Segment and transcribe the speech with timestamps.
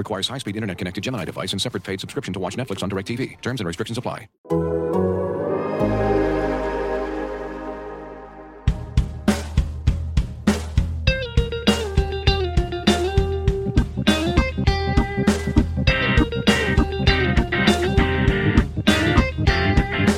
[0.00, 3.38] Requires high-speed internet-connected Gemini device and separate paid subscription to watch Netflix on DirecTV.
[3.42, 4.28] Terms and restrictions apply.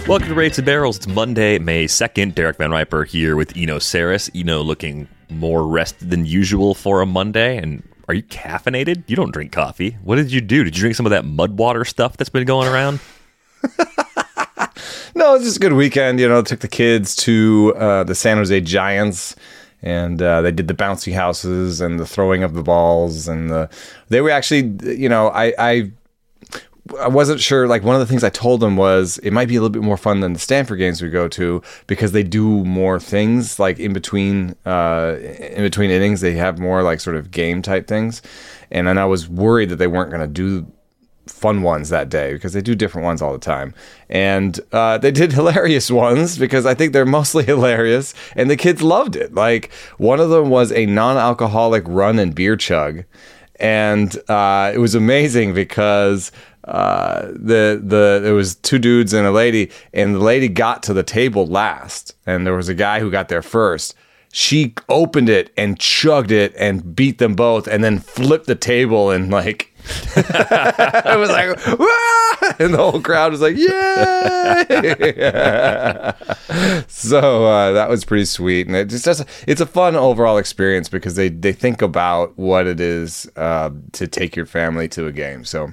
[0.07, 0.99] Welcome to Rates and Barrels.
[0.99, 2.37] It's Monday, May 2nd.
[2.37, 4.30] Derek Van Riper here with Eno Sarris.
[4.33, 7.57] Eno looking more rested than usual for a Monday.
[7.57, 9.05] And are you caffeinated?
[9.09, 9.97] You don't drink coffee.
[10.02, 10.65] What did you do?
[10.65, 13.01] Did you drink some of that mud water stuff that's been going around?
[15.15, 16.19] No, it's just a good weekend.
[16.21, 19.37] You know, took the kids to uh, the San Jose Giants,
[19.83, 23.68] and uh, they did the bouncy houses and the throwing of the balls, and the
[24.09, 25.55] they were actually, you know, I.
[25.59, 25.93] I
[26.99, 27.69] I wasn't sure.
[27.69, 29.83] Like one of the things I told them was it might be a little bit
[29.83, 33.79] more fun than the Stanford games we go to because they do more things like
[33.79, 36.21] in between uh, in between innings.
[36.21, 38.21] They have more like sort of game type things,
[38.71, 40.66] and then I was worried that they weren't going to do
[41.27, 43.74] fun ones that day because they do different ones all the time.
[44.09, 48.83] And uh, they did hilarious ones because I think they're mostly hilarious, and the kids
[48.83, 49.35] loved it.
[49.35, 53.05] Like one of them was a non-alcoholic run and beer chug,
[53.61, 56.33] and uh, it was amazing because
[56.65, 60.93] uh, the the it was two dudes and a lady, and the lady got to
[60.95, 63.95] the table last, and there was a guy who got there first.
[64.34, 69.10] She opened it and chugged it and beat them both, and then flipped the table
[69.10, 69.72] and like
[70.16, 73.66] it was like, "Wah!" and the whole crowd was like, "Yay!"
[76.87, 79.25] so uh, that was pretty sweet, and it just.
[79.49, 84.06] It's a fun overall experience because they they think about what it is uh, to
[84.06, 85.44] take your family to a game.
[85.44, 85.73] So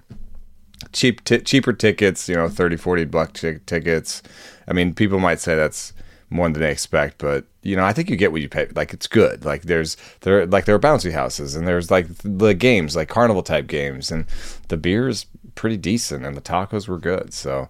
[0.92, 4.22] cheap t- cheaper tickets, you know, 30, 40 buck t- tickets.
[4.68, 5.94] I mean, people might say that's
[6.30, 8.68] more than they expect, but you know, I think you get what you pay.
[8.76, 9.44] Like it's good.
[9.44, 13.44] Like there's there like there are bouncy houses and there's like the games, like carnival
[13.44, 14.26] type games, and
[14.68, 17.34] the beer is pretty decent and the tacos were good.
[17.34, 17.68] So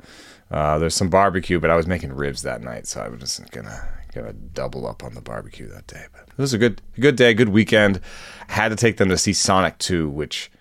[0.51, 3.49] uh, there's some barbecue, but I was making ribs that night, so I was just
[3.51, 6.05] gonna gonna double up on the barbecue that day.
[6.11, 8.01] But it was a good good day, good weekend.
[8.47, 10.51] Had to take them to see Sonic 2, which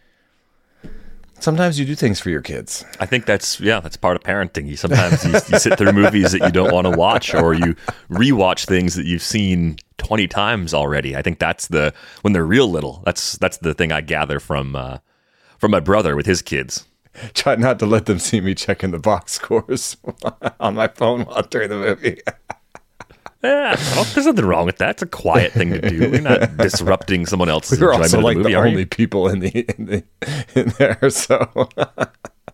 [1.41, 2.85] sometimes you do things for your kids.
[3.01, 4.69] I think that's yeah, that's part of parenting.
[4.69, 7.75] You sometimes you, you sit through movies that you don't want to watch, or you
[8.11, 11.17] rewatch things that you've seen twenty times already.
[11.17, 13.03] I think that's the when they're real little.
[13.05, 14.99] That's that's the thing I gather from uh,
[15.59, 16.87] from my brother with his kids.
[17.35, 19.97] Try not to let them see me checking the box scores
[20.61, 22.21] on my phone while during the movie.
[23.43, 24.91] Yeah, well, there's nothing wrong with that.
[24.91, 25.95] It's a quiet thing to do.
[25.97, 28.57] You're not disrupting someone else's We're enjoyment also of the like movie, the you?
[28.67, 30.05] only people in the in, the,
[30.57, 31.69] in there, so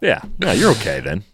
[0.02, 1.24] Yeah, yeah, you're okay then.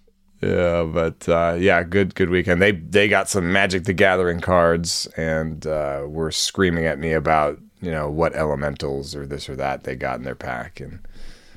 [0.40, 0.84] yeah.
[0.84, 2.62] But uh, yeah, good good weekend.
[2.62, 7.58] They they got some Magic the Gathering cards and uh, were screaming at me about
[7.82, 11.00] you know what elementals or this or that they got in their pack and.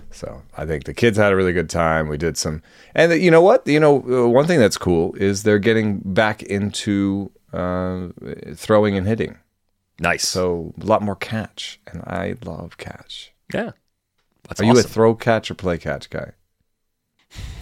[0.10, 2.08] So I think the kids had a really good time.
[2.08, 2.62] We did some,
[2.94, 3.66] and you know what?
[3.66, 8.10] You know, uh, one thing that's cool is they're getting back into uh,
[8.56, 9.38] throwing and hitting.
[10.00, 10.28] Nice.
[10.28, 13.34] So a lot more catch, and I love catch.
[13.54, 13.72] yeah,
[14.48, 16.32] that's Are you a throw catch or play catch guy?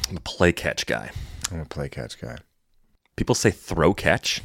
[0.10, 1.12] I'm a play catch guy.
[1.52, 2.38] I'm a play catch guy.
[3.16, 4.42] People say throw catch.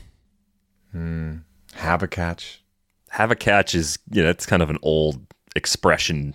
[1.74, 2.62] Have a catch.
[3.10, 6.34] Have a catch is you know it's kind of an old expression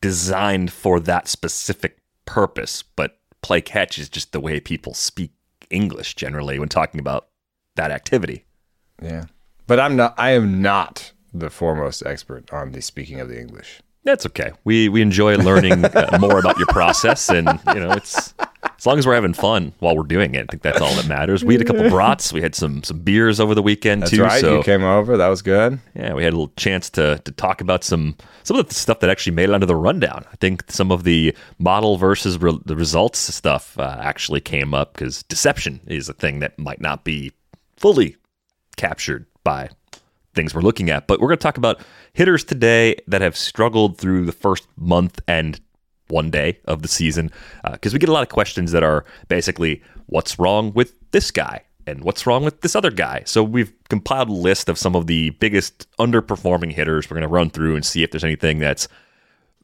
[0.00, 5.32] designed for that specific purpose, but play catch is just the way people speak
[5.70, 7.28] English generally when talking about
[7.76, 8.44] that activity.
[9.02, 9.24] Yeah,
[9.66, 10.14] but I'm not.
[10.18, 13.80] I am not the foremost expert on the speaking of the English.
[14.04, 14.50] That's okay.
[14.64, 18.34] We we enjoy learning uh, more about your process, and you know, it's
[18.76, 20.40] as long as we're having fun while we're doing it.
[20.42, 21.44] I think that's all that matters.
[21.44, 22.32] We had a couple brats.
[22.32, 24.24] We had some some beers over the weekend That's too.
[24.24, 24.40] right.
[24.40, 25.16] So you came over.
[25.16, 25.78] That was good.
[25.94, 28.98] yeah, we had a little chance to to talk about some some of the stuff
[29.00, 30.24] that actually made it onto the rundown.
[30.32, 34.94] I think some of the model versus re- the results stuff uh, actually came up
[34.94, 37.30] because deception is a thing that might not be
[37.76, 38.16] fully
[38.82, 39.70] captured by
[40.34, 41.06] things we're looking at.
[41.06, 41.80] But we're going to talk about
[42.14, 45.60] hitters today that have struggled through the first month and
[46.08, 47.30] one day of the season
[47.62, 51.30] uh, because we get a lot of questions that are basically what's wrong with this
[51.30, 53.22] guy and what's wrong with this other guy.
[53.24, 57.08] So we've compiled a list of some of the biggest underperforming hitters.
[57.08, 58.88] We're going to run through and see if there's anything that's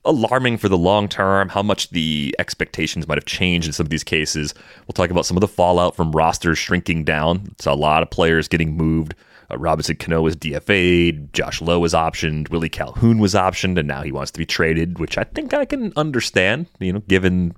[0.09, 3.91] alarming for the long term, how much the expectations might have changed in some of
[3.91, 4.55] these cases.
[4.87, 7.49] We'll talk about some of the fallout from rosters shrinking down.
[7.53, 9.15] It's a lot of players getting moved.
[9.51, 14.03] Uh, Robinson Cano was DFA'd, Josh Lowe was optioned, Willie Calhoun was optioned, and now
[14.03, 17.55] he wants to be traded, which I think I can understand, you know, given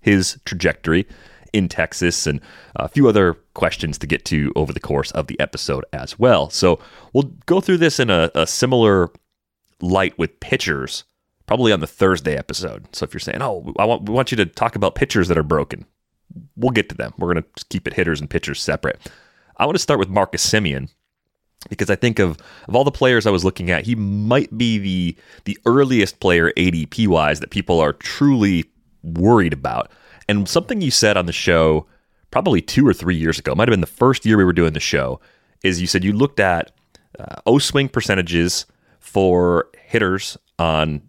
[0.00, 1.06] his trajectory
[1.52, 2.40] in Texas and
[2.76, 6.50] a few other questions to get to over the course of the episode as well.
[6.50, 6.78] So
[7.12, 9.10] we'll go through this in a, a similar
[9.80, 11.04] light with pitchers,
[11.52, 12.82] probably on the Thursday episode.
[12.96, 15.36] So if you're saying, oh, I want, we want you to talk about pitchers that
[15.36, 15.84] are broken,
[16.56, 17.12] we'll get to them.
[17.18, 18.98] We're going to keep it hitters and pitchers separate.
[19.58, 20.88] I want to start with Marcus Semien
[21.68, 22.38] because I think of
[22.68, 26.52] of all the players I was looking at, he might be the the earliest player
[26.56, 28.64] ADP wise that people are truly
[29.02, 29.90] worried about.
[30.30, 31.86] And something you said on the show
[32.30, 34.72] probably two or three years ago, might have been the first year we were doing
[34.72, 35.20] the show,
[35.62, 36.72] is you said you looked at
[37.18, 38.64] uh, O swing percentages
[39.00, 41.02] for hitters on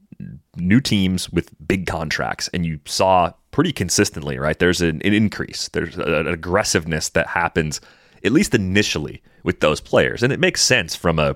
[0.56, 4.58] new teams with big contracts, and you saw pretty consistently, right?
[4.60, 7.80] There's an, an increase, there's an aggressiveness that happens
[8.24, 11.36] at least initially with those players, and it makes sense from a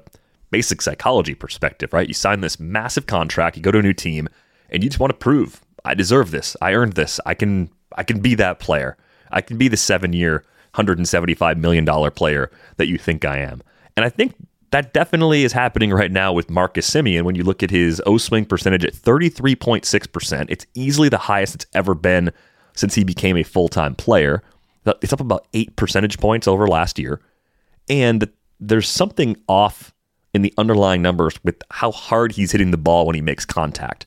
[0.51, 2.07] basic psychology perspective, right?
[2.07, 4.29] You sign this massive contract, you go to a new team,
[4.69, 8.03] and you just want to prove I deserve this, I earned this, I can I
[8.03, 8.97] can be that player,
[9.31, 10.43] I can be the seven year,
[10.73, 13.61] hundred and seventy five million dollar player that you think I am,
[13.95, 14.35] and I think
[14.71, 17.23] that definitely is happening right now with Marcus Semien.
[17.23, 21.65] When you look at his O swing percentage at 33.6%, it's easily the highest it's
[21.73, 22.31] ever been
[22.75, 24.43] since he became a full time player.
[25.01, 27.21] It's up about eight percentage points over last year.
[27.89, 28.29] And
[28.59, 29.93] there's something off
[30.33, 34.05] in the underlying numbers with how hard he's hitting the ball when he makes contact.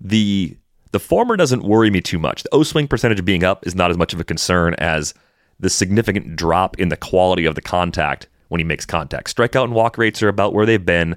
[0.00, 0.56] The
[0.92, 2.42] the former doesn't worry me too much.
[2.44, 5.14] The O swing percentage being up is not as much of a concern as
[5.58, 9.34] the significant drop in the quality of the contact when he makes contact.
[9.34, 11.16] Strikeout and walk rates are about where they've been.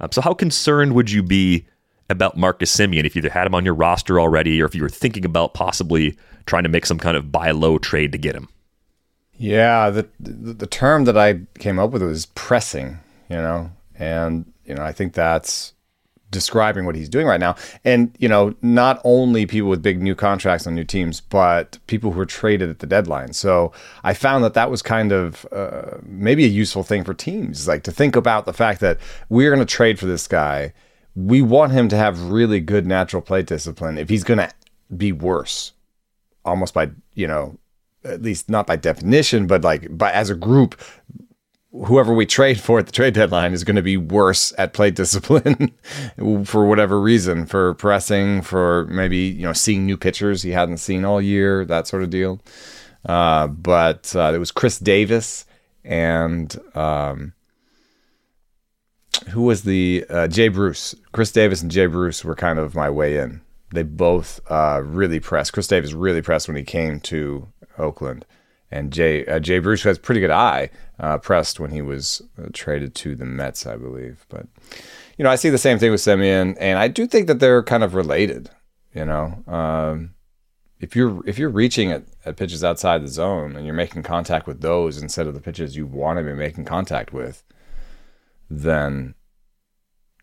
[0.00, 1.66] Um, so, how concerned would you be
[2.10, 4.82] about Marcus Semien if you either had him on your roster already or if you
[4.82, 6.16] were thinking about possibly
[6.46, 8.48] trying to make some kind of buy low trade to get him?
[9.34, 12.98] Yeah, the, the the term that I came up with was pressing,
[13.28, 15.74] you know, and you know I think that's
[16.30, 17.56] describing what he's doing right now.
[17.84, 22.12] And, you know, not only people with big new contracts on new teams, but people
[22.12, 23.32] who are traded at the deadline.
[23.32, 23.72] So
[24.04, 27.82] I found that that was kind of uh, maybe a useful thing for teams, like
[27.84, 28.98] to think about the fact that
[29.28, 30.72] we're going to trade for this guy.
[31.14, 34.50] We want him to have really good natural play discipline if he's going to
[34.96, 35.72] be worse,
[36.44, 37.58] almost by, you know,
[38.04, 40.80] at least not by definition, but like by as a group,
[41.72, 44.90] whoever we trade for at the trade deadline is going to be worse at play
[44.90, 45.72] discipline
[46.44, 51.04] for whatever reason, for pressing, for maybe you know seeing new pitchers he hadn't seen
[51.04, 52.40] all year, that sort of deal.
[53.06, 55.44] Uh, but uh, it was Chris Davis
[55.84, 57.32] and um,
[59.30, 60.94] who was the uh, Jay Bruce.
[61.12, 63.40] Chris Davis and Jay Bruce were kind of my way in.
[63.72, 65.52] They both uh, really pressed.
[65.52, 68.24] Chris Davis really pressed when he came to Oakland
[68.70, 72.48] and Jay uh, Jay Bruce has pretty good eye uh, pressed when he was uh,
[72.52, 74.26] traded to the Mets, I believe.
[74.28, 74.46] But
[75.16, 77.62] you know, I see the same thing with Semien, and I do think that they're
[77.62, 78.50] kind of related.
[78.94, 80.14] You know, um,
[80.80, 84.46] if you're if you're reaching at, at pitches outside the zone and you're making contact
[84.46, 87.42] with those instead of the pitches you want to be making contact with,
[88.50, 89.14] then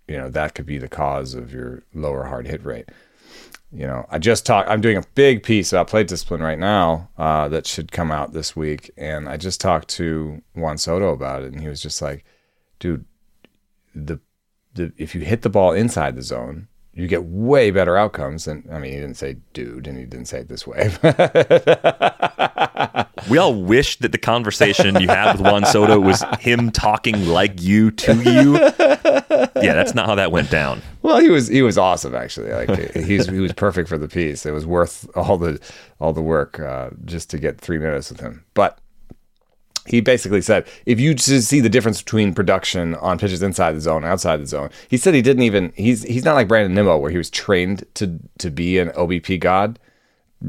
[0.07, 2.89] you know that could be the cause of your lower hard hit rate
[3.75, 4.69] you know, I just talked.
[4.69, 8.31] I'm doing a big piece about plate discipline right now uh, that should come out
[8.31, 12.01] this week, and I just talked to Juan Soto about it, and he was just
[12.01, 12.23] like,
[12.79, 13.03] "Dude,
[13.93, 14.19] the
[14.73, 18.65] the if you hit the ball inside the zone, you get way better outcomes." And
[18.71, 20.91] I mean, he didn't say "dude," and he didn't say it this way.
[23.29, 27.61] we all wish that the conversation you had with Juan Soto was him talking like
[27.61, 28.53] you to you.
[29.55, 30.81] Yeah, that's not how that went down.
[31.01, 32.51] Well, he was he was awesome actually.
[32.51, 34.45] Like he's he was perfect for the piece.
[34.45, 35.59] It was worth all the
[35.99, 38.43] all the work uh, just to get three minutes with him.
[38.53, 38.79] But
[39.85, 43.81] he basically said if you just see the difference between production on pitches inside the
[43.81, 46.97] zone outside the zone, he said he didn't even he's he's not like Brandon Nimmo
[46.97, 49.79] where he was trained to to be an OBP god.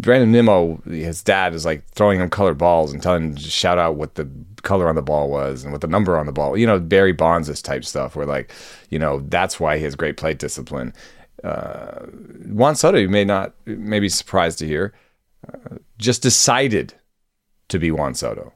[0.01, 3.79] Brandon Nimmo, his dad is like throwing him colored balls and telling him to shout
[3.79, 4.29] out what the
[4.63, 6.57] color on the ball was and what the number on the ball.
[6.57, 8.53] You know, Barry Bonds this type stuff where like,
[8.91, 10.93] you know, that's why he has great plate discipline.
[11.43, 12.07] Uh,
[12.47, 14.93] Juan Soto, you may not, may be surprised to hear,
[15.53, 16.95] uh, just decided
[17.69, 18.53] to be Juan Soto.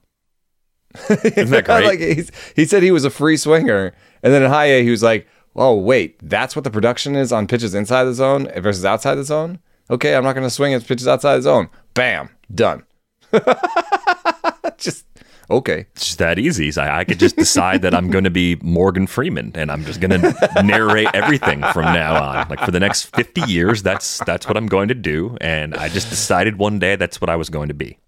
[1.08, 1.86] Isn't that great?
[1.86, 5.04] like he said he was a free swinger, and then in high A he was
[5.04, 9.14] like, "Oh wait, that's what the production is on pitches inside the zone versus outside
[9.14, 11.68] the zone." Okay, I'm not going to swing at pitches outside the zone.
[11.94, 12.84] Bam, done.
[14.78, 15.04] Just
[15.50, 15.86] Okay.
[15.96, 16.70] It's just that easy.
[16.70, 19.84] So I, I could just decide that I'm going to be Morgan Freeman and I'm
[19.84, 22.48] just going to narrate everything from now on.
[22.48, 25.36] Like for the next 50 years, that's that's what I'm going to do.
[25.40, 27.98] And I just decided one day that's what I was going to be.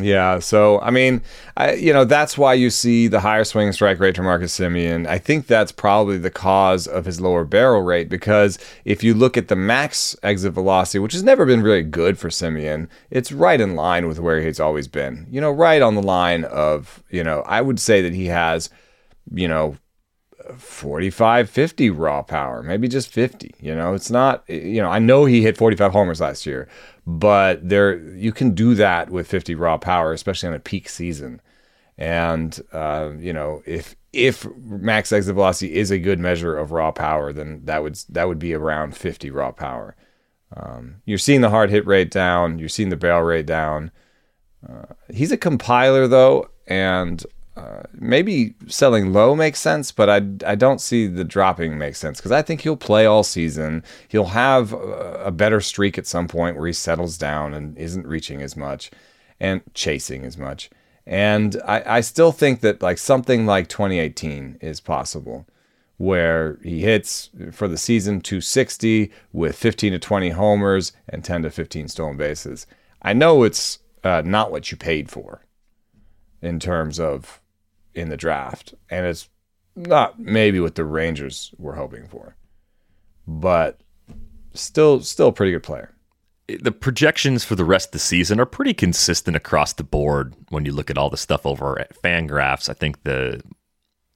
[0.00, 1.22] Yeah, so I mean,
[1.56, 5.06] I you know that's why you see the higher swing strike rate for Marcus Semien.
[5.06, 9.36] I think that's probably the cause of his lower barrel rate because if you look
[9.36, 13.60] at the max exit velocity, which has never been really good for Semien, it's right
[13.60, 15.26] in line with where he's always been.
[15.30, 18.70] You know, right on the line of you know I would say that he has,
[19.32, 19.76] you know,
[20.56, 25.24] 45 50 raw power maybe just 50 you know it's not you know i know
[25.24, 26.68] he hit 45 homers last year
[27.06, 31.40] but there you can do that with 50 raw power especially on a peak season.
[31.98, 36.90] And uh, you know if if max exit velocity is a good measure of raw
[36.90, 39.96] power then that would that would be around 50 raw power.
[40.56, 42.58] Um, you're seeing the hard hit rate down.
[42.58, 43.90] You're seeing the barrel rate down.
[44.66, 47.24] Uh, he's a compiler though and
[47.92, 50.16] maybe selling low makes sense, but I,
[50.50, 53.82] I don't see the dropping make sense because I think he'll play all season.
[54.08, 58.06] He'll have a, a better streak at some point where he settles down and isn't
[58.06, 58.90] reaching as much
[59.40, 60.70] and chasing as much.
[61.06, 65.46] And I, I still think that like something like 2018 is possible
[65.98, 71.50] where he hits for the season 260 with 15 to 20 homers and 10 to
[71.50, 72.66] 15 stolen bases.
[73.00, 75.42] I know it's uh, not what you paid for
[76.42, 77.40] in terms of
[77.96, 79.28] in the draft, and it's
[79.74, 82.36] not maybe what the Rangers were hoping for,
[83.26, 83.80] but
[84.54, 85.92] still, still a pretty good player.
[86.60, 90.64] The projections for the rest of the season are pretty consistent across the board when
[90.64, 92.68] you look at all the stuff over at Fangraphs.
[92.68, 93.42] I think the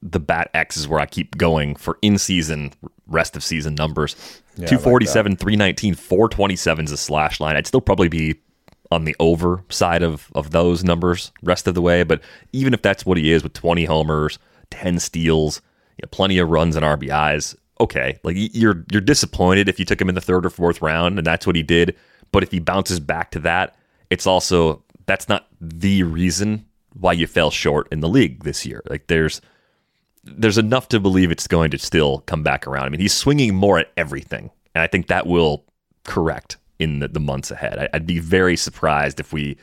[0.03, 2.73] the bat X is where I keep going for in season,
[3.07, 4.15] rest of season numbers.
[4.57, 7.57] Yeah, 247, 319, 427 is a slash line.
[7.57, 8.37] I'd still probably be
[8.91, 12.03] on the over side of of those numbers rest of the way.
[12.03, 12.21] But
[12.53, 14.39] even if that's what he is with 20 homers,
[14.71, 15.61] 10 steals,
[15.97, 18.19] you know, plenty of runs and RBIs, okay.
[18.23, 21.27] Like you're you're disappointed if you took him in the third or fourth round and
[21.27, 21.97] that's what he did.
[22.33, 23.77] But if he bounces back to that,
[24.11, 26.67] it's also that's not the reason
[26.99, 28.83] why you fell short in the league this year.
[28.89, 29.41] Like there's
[30.25, 32.85] there's enough to believe it's going to still come back around.
[32.85, 35.65] I mean, he's swinging more at everything, and I think that will
[36.05, 37.79] correct in the, the months ahead.
[37.79, 39.57] I, would be very surprised if we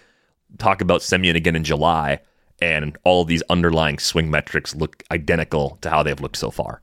[0.59, 2.21] talk about Semien again in July
[2.61, 6.81] and all these underlying swing metrics look identical to how they've looked so far.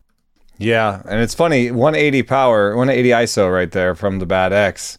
[0.58, 4.98] Yeah, and it's funny, 180 power, 180 ISO right there from the BAT X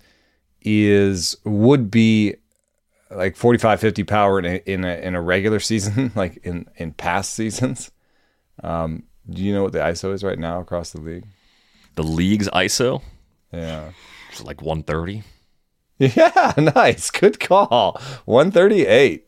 [0.61, 2.35] is would be
[3.11, 6.91] like 45 50 power in a, in a, in a regular season like in in
[6.93, 7.91] past seasons.
[8.63, 11.25] Um, do you know what the ISO is right now across the league?
[11.95, 13.01] The league's ISO?
[13.53, 13.91] Yeah
[14.43, 15.23] like 130.
[15.97, 17.09] Yeah, nice.
[17.09, 17.99] Good call.
[18.25, 19.21] 138.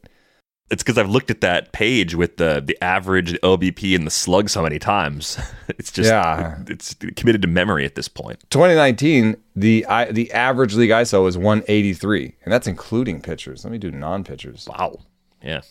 [0.70, 4.50] It's because I've looked at that page with the the average OBP and the slug
[4.50, 5.38] so many times.
[5.80, 6.58] It's just yeah.
[6.68, 8.40] it's committed to memory at this point.
[8.50, 13.64] 2019, the I, the average league ISO was 183, and that's including pitchers.
[13.64, 14.68] Let me do non pitchers.
[14.68, 15.02] Wow.
[15.44, 15.62] Yeah.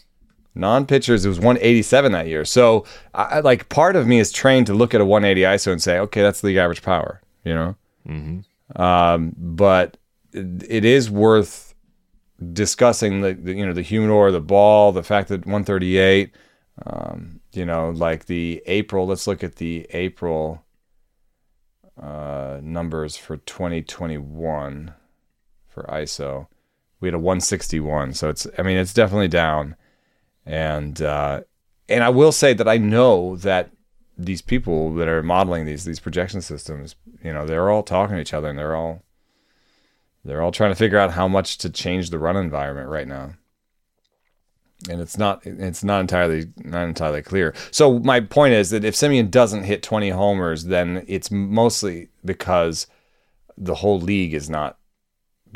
[0.55, 2.45] Non pitchers, it was 187 that year.
[2.45, 5.83] So, I, like, part of me is trained to look at a 180 ISO and
[5.83, 7.21] say, okay, that's league average power.
[7.45, 7.77] You know.
[8.09, 8.41] Mm-hmm.
[8.75, 9.97] Um, but
[10.33, 11.75] it is worth
[12.53, 16.35] discussing the, the, you know the humidor, the ball, the fact that 138.
[16.85, 19.07] Um, you know, like the April.
[19.07, 20.63] Let's look at the April
[22.01, 24.95] uh, numbers for 2021
[25.67, 26.47] for ISO.
[27.01, 29.77] We had a 161, so it's I mean it's definitely down,
[30.45, 31.43] and uh,
[31.89, 33.71] and I will say that I know that
[34.19, 38.23] these people that are modeling these these projection systems, you know, they're all talking to
[38.23, 39.03] each other and they're all
[40.25, 43.35] they're all trying to figure out how much to change the run environment right now.
[44.91, 47.55] And it's not it's not entirely not entirely clear.
[47.71, 52.87] So my point is that if Semien doesn't hit 20 homers, then it's mostly because
[53.59, 54.79] the whole league is not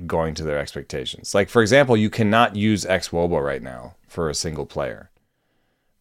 [0.06, 1.34] going to their expectations.
[1.34, 5.10] Like for example, you cannot use xwOBA right now for a single player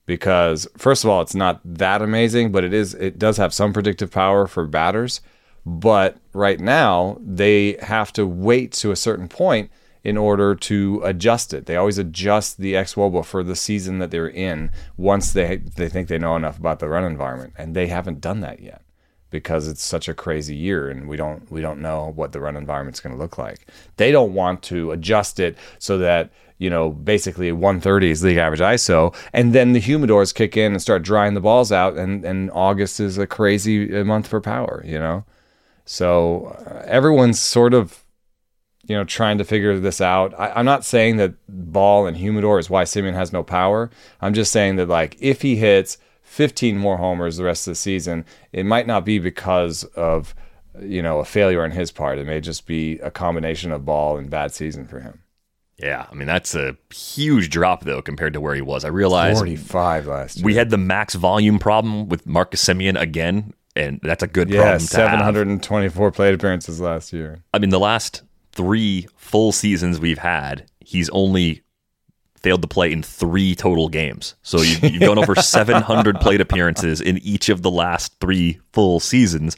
[0.10, 3.72] because first of all, it's not that amazing, but it is it does have some
[3.72, 5.22] predictive power for batters.
[5.68, 9.70] But right now, they have to wait to a certain point
[10.04, 11.68] in order to adjust it.
[11.68, 15.90] They always adjust the ex xwOBA for the season that they're in once they they
[15.90, 18.82] think they know enough about the run environment, and they haven't done that yet
[19.30, 22.56] because it's such a crazy year and we don't we don't know what the run
[22.56, 23.68] environment's going to look like.
[23.98, 28.60] They don't want to adjust it so that you know, basically 130 is league average
[28.60, 32.52] ISO, and then the humidors kick in and start drying the balls out, and and
[32.52, 35.26] August is a crazy month for power, you know.
[35.86, 38.06] So uh, everyone's sort of
[38.90, 40.34] you know, trying to figure this out.
[40.38, 43.92] I, I'm not saying that ball and humidor is why Semien has no power.
[44.20, 47.76] I'm just saying that like if he hits 15 more homers the rest of the
[47.76, 50.34] season, it might not be because of
[50.82, 52.18] you know a failure on his part.
[52.18, 55.22] It may just be a combination of ball and bad season for him.
[55.82, 58.84] Yeah, I mean that's a huge drop though compared to where he was.
[58.84, 60.46] I realize 45 last year.
[60.46, 64.58] we had the max volume problem with Marcus Semien again, and that's a good yeah,
[64.58, 64.90] problem have.
[64.90, 67.44] 724 plate appearances last year.
[67.54, 71.64] I mean, the last three full seasons we've had, he's only
[72.40, 74.36] failed to play in three total games.
[74.42, 79.00] So you, you've gone over 700 plate appearances in each of the last three full
[79.00, 79.58] seasons.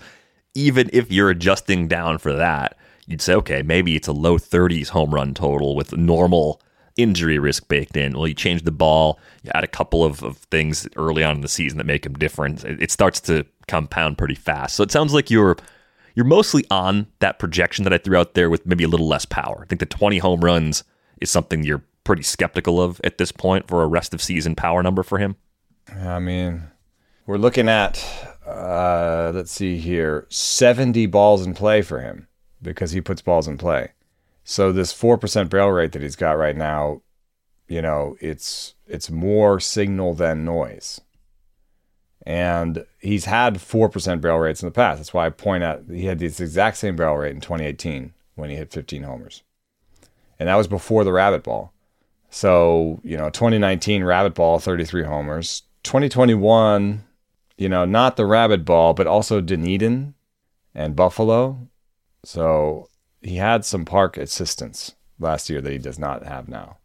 [0.53, 2.77] Even if you're adjusting down for that,
[3.07, 6.61] you'd say, okay, maybe it's a low 30s home run total with normal
[6.97, 8.13] injury risk baked in.
[8.13, 11.41] Well, you change the ball, you add a couple of, of things early on in
[11.41, 12.63] the season that make him different.
[12.63, 14.75] It, it starts to compound pretty fast.
[14.75, 15.57] So it sounds like you're
[16.13, 19.23] you're mostly on that projection that I threw out there with maybe a little less
[19.23, 19.61] power.
[19.63, 20.83] I think the 20 home runs
[21.21, 24.83] is something you're pretty skeptical of at this point for a rest of season power
[24.83, 25.37] number for him.
[25.95, 26.63] I mean,
[27.25, 28.03] we're looking at
[28.45, 32.27] uh, let's see here, 70 balls in play for him
[32.61, 33.91] because he puts balls in play.
[34.43, 37.01] So this 4% barrel rate that he's got right now,
[37.67, 40.99] you know, it's it's more signal than noise.
[42.25, 44.99] And he's had 4% barrel rates in the past.
[44.99, 48.49] That's why I point out he had this exact same barrel rate in 2018 when
[48.49, 49.43] he hit 15 homers.
[50.37, 51.73] And that was before the rabbit ball.
[52.29, 55.63] So, you know, 2019 rabbit ball 33 homers.
[55.83, 57.03] 2021,
[57.57, 60.13] you know, not the rabbit ball, but also Dunedin
[60.75, 61.67] and Buffalo.
[62.23, 62.87] So,
[63.21, 66.77] he had some park assistance last year that he does not have now.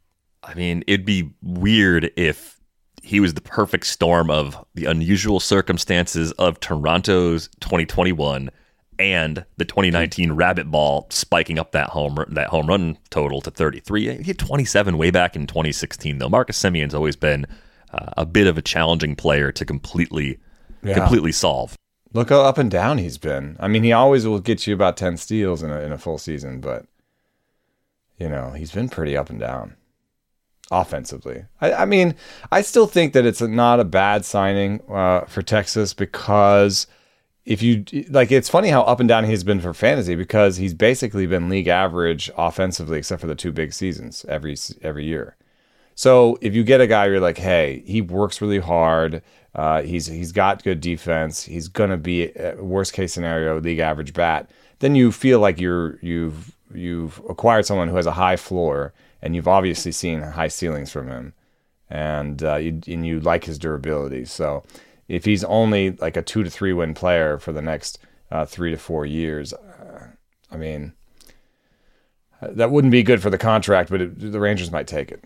[0.43, 2.61] I mean, it'd be weird if
[3.03, 8.51] he was the perfect storm of the unusual circumstances of Toronto's 2021
[8.99, 14.17] and the 2019 rabbit ball spiking up that home that home run total to 33.
[14.17, 16.29] He hit 27 way back in 2016 though.
[16.29, 17.47] Marcus Semien's always been
[17.93, 20.39] uh, a bit of a challenging player to completely
[20.83, 20.95] Yeah.
[20.95, 21.77] completely solve.
[22.17, 23.59] Look how up and down he's been.
[23.61, 26.17] I mean, he always will get you about 10 steals in a, in a full
[26.17, 26.87] season, but,
[28.19, 29.77] you know, he's been pretty up and down
[30.71, 31.45] offensively.
[31.61, 32.15] I, I mean,
[32.51, 36.87] I still think that it's not a bad signing uh, for Texas because
[37.45, 40.73] if you like, it's funny how up and down he's been for fantasy because he's
[40.73, 45.37] basically been league average offensively, except for the two big seasons every every year.
[45.97, 49.23] So if you get a guy, you're like, hey, he works really hard.
[49.55, 51.43] Uh, he's he's got good defense.
[51.43, 54.51] He's gonna be uh, worst case scenario league average bat.
[54.81, 59.35] Then you feel like you're you've you've acquired someone who has a high floor, and
[59.35, 61.33] you've obviously seen high ceilings from him,
[61.89, 64.27] and uh, you and you like his durability.
[64.27, 64.65] So
[65.09, 67.99] if he's only like a two to three win player for the next
[68.31, 70.09] uh, three to four years, uh,
[70.53, 70.93] I mean.
[72.43, 75.25] That wouldn't be good for the contract, but it, the Rangers might take it.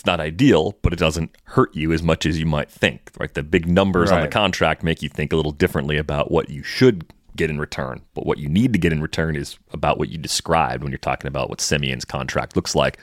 [0.00, 3.10] It's not ideal, but it doesn't hurt you as much as you might think.
[3.20, 3.34] Right?
[3.34, 6.62] The big numbers on the contract make you think a little differently about what you
[6.62, 7.04] should
[7.36, 8.00] get in return.
[8.14, 10.98] But what you need to get in return is about what you described when you're
[10.98, 12.98] talking about what Semien's contract looks like.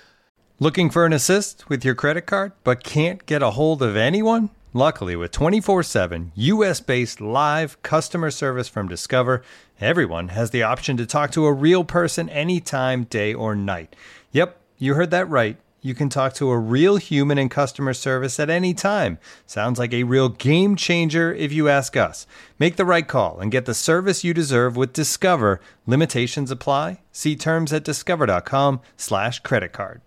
[0.59, 4.49] Looking for an assist with your credit card but can't get a hold of anyone?
[4.73, 9.43] Luckily, with 24 7 US based live customer service from Discover,
[9.79, 13.95] everyone has the option to talk to a real person anytime, day or night.
[14.31, 15.57] Yep, you heard that right.
[15.87, 19.19] You can talk to a real human in customer service at any time.
[19.45, 22.27] Sounds like a real game changer if you ask us.
[22.59, 25.61] Make the right call and get the service you deserve with Discover.
[25.85, 26.99] Limitations apply.
[27.13, 30.01] See terms at discover.com/slash credit card.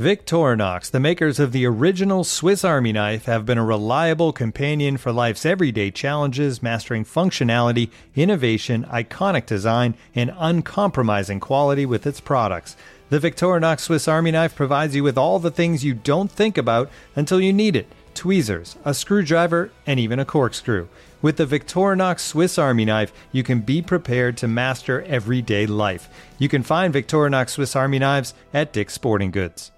[0.00, 5.12] Victorinox, the makers of the original Swiss Army knife, have been a reliable companion for
[5.12, 12.76] life's everyday challenges, mastering functionality, innovation, iconic design, and uncompromising quality with its products.
[13.14, 16.90] The Victorinox Swiss Army knife provides you with all the things you don't think about
[17.14, 20.88] until you need it tweezers, a screwdriver, and even a corkscrew.
[21.22, 26.08] With the Victorinox Swiss Army knife, you can be prepared to master everyday life.
[26.40, 29.70] You can find Victorinox Swiss Army knives at Dick's Sporting Goods.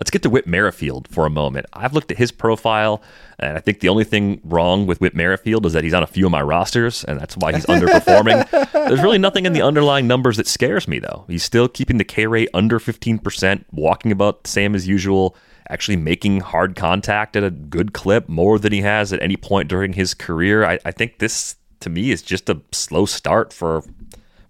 [0.00, 1.66] Let's get to Whit Merrifield for a moment.
[1.74, 3.02] I've looked at his profile,
[3.38, 6.06] and I think the only thing wrong with Whit Merrifield is that he's on a
[6.06, 8.48] few of my rosters, and that's why he's underperforming.
[8.72, 11.26] There's really nothing in the underlying numbers that scares me, though.
[11.28, 15.36] He's still keeping the K rate under 15%, walking about the same as usual,
[15.68, 19.68] actually making hard contact at a good clip, more than he has at any point
[19.68, 20.64] during his career.
[20.64, 23.84] I, I think this, to me, is just a slow start for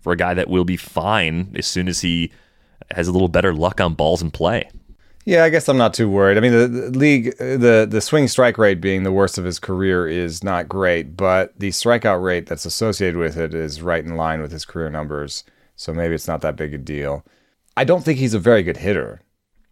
[0.00, 2.32] for a guy that will be fine as soon as he
[2.90, 4.70] has a little better luck on balls in play.
[5.30, 6.38] Yeah, I guess I'm not too worried.
[6.38, 9.60] I mean, the, the league, the the swing strike rate being the worst of his
[9.60, 14.16] career is not great, but the strikeout rate that's associated with it is right in
[14.16, 15.44] line with his career numbers.
[15.76, 17.24] So maybe it's not that big a deal.
[17.76, 19.20] I don't think he's a very good hitter.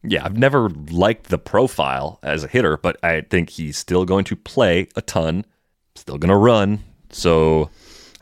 [0.04, 4.26] Yeah, I've never liked the profile as a hitter, but I think he's still going
[4.26, 5.44] to play a ton,
[5.96, 6.84] still going to run.
[7.10, 7.68] So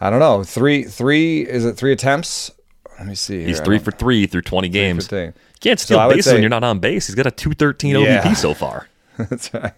[0.00, 0.42] I don't know.
[0.42, 2.50] Three, three is it three attempts?
[2.98, 3.40] Let me see.
[3.40, 3.48] Here.
[3.48, 5.06] he's three for three through 20 for games.
[5.06, 5.32] three.
[5.60, 7.06] Can't steal I would bases when you're not on base.
[7.06, 8.22] He's got a 213 Yeah.
[8.22, 8.88] OBP so far.
[9.18, 9.72] That's right.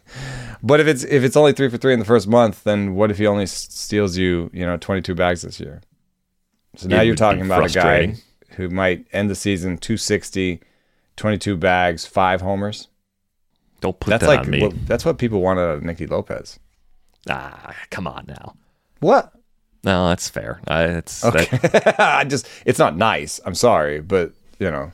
[0.62, 3.10] But if it's if it's only three for three in the first month, then what
[3.12, 5.80] if he only steals you, you know, twenty two bags this year?
[6.76, 8.16] So It now you're talking about a guy
[8.56, 10.60] who might end the season 260,
[11.16, 12.88] 22 bags, five homers.
[13.80, 14.60] Don't put That's that like on me.
[14.62, 16.58] well, that's what people wanted out of Nicky Lopez.
[17.30, 18.56] ah, come on now.
[18.98, 19.32] What?
[19.84, 20.60] No, that's fair.
[20.66, 21.44] It's Okay.
[21.68, 23.38] that, I just it's not nice.
[23.44, 24.90] I'm sorry, but you know,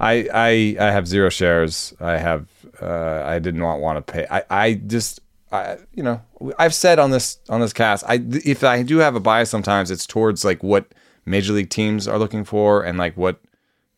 [0.00, 1.94] I I I have zero shares.
[2.00, 2.48] I have
[2.80, 4.26] uh, I did not want to pay.
[4.30, 6.20] I I just I you know
[6.58, 8.04] I've said on this on this cast.
[8.06, 10.92] I if I do have a bias sometimes, it's towards like what
[11.24, 13.40] major league teams are looking for and like what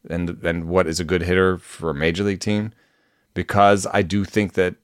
[0.08, 2.72] and and what is a good hitter for a major league team
[3.32, 4.76] because I do think that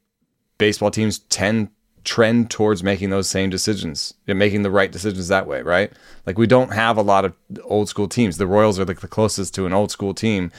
[0.58, 1.68] baseball teams tend
[2.04, 5.92] trend towards making those same decisions and making the right decisions that way, right?
[6.26, 8.38] Like we don't have a lot of old school teams.
[8.38, 10.50] The Royals are like the closest to an old school team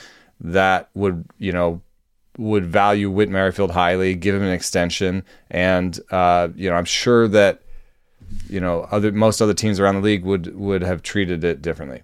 [0.42, 1.80] that would, you know,
[2.38, 7.28] would value Whit Merrifield highly, give him an extension, and uh, you know, I'm sure
[7.28, 7.62] that
[8.48, 12.02] you know other most other teams around the league would would have treated it differently.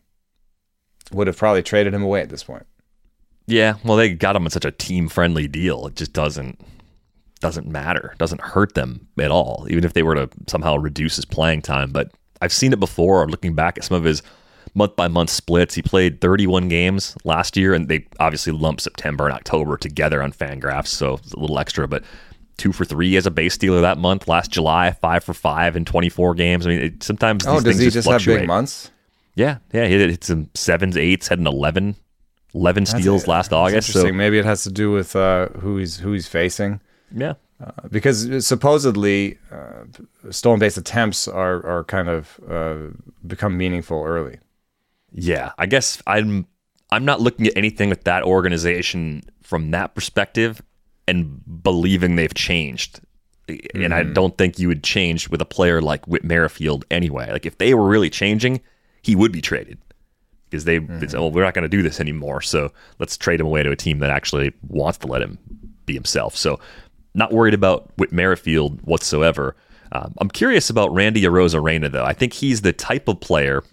[1.13, 2.67] Would have probably traded him away at this point.
[3.47, 3.75] yeah.
[3.83, 5.87] Well, they got him on such a team friendly deal.
[5.87, 6.61] It just doesn't
[7.41, 8.15] doesn't matter.
[8.19, 9.67] Doesn't hurt them at all.
[9.71, 11.91] Even if they were to somehow reduce his playing time.
[11.91, 13.27] But I've seen it before.
[13.29, 14.23] Looking back at some of his
[14.75, 19.27] month by month splits, he played 31 games last year, and they obviously lumped September
[19.27, 21.87] and October together on Fangraphs, so it's a little extra.
[21.89, 22.05] But
[22.57, 24.27] two for three as a base stealer that month.
[24.29, 26.67] Last July, five for five in 24 games.
[26.67, 28.91] I mean, it, sometimes Oh, these does things he just, just have big months?
[29.35, 31.95] Yeah, yeah, he hit some sevens, eights, had an 11,
[32.55, 33.93] 11 steals last August.
[33.93, 36.81] So Maybe it has to do with uh, who he's who he's facing.
[37.15, 37.35] yeah,
[37.89, 39.85] because supposedly uh,
[40.31, 42.77] stolen base attempts are are kind of uh,
[43.27, 44.39] become meaningful early.
[45.13, 45.53] Yeah.
[45.59, 46.47] I guess I'm
[46.91, 50.63] I'm not looking at anything with that organization from that perspective
[51.07, 53.01] and believing they've changed.
[53.75, 57.31] And I don't think you would change with a player like Whit Merrifield anyway.
[57.33, 58.61] Like if they were really changing,
[59.01, 59.79] he would be traded
[60.51, 62.43] because they say, well, we're not going to do this anymore.
[62.43, 65.39] So let's trade him away to a team that actually wants to let him
[65.87, 66.37] be himself.
[66.37, 66.61] So
[67.15, 69.57] not worried about Whit Merrifield whatsoever.
[69.93, 72.05] Um, I'm curious about Randy Arozarena though.
[72.05, 73.65] I think he's the type of player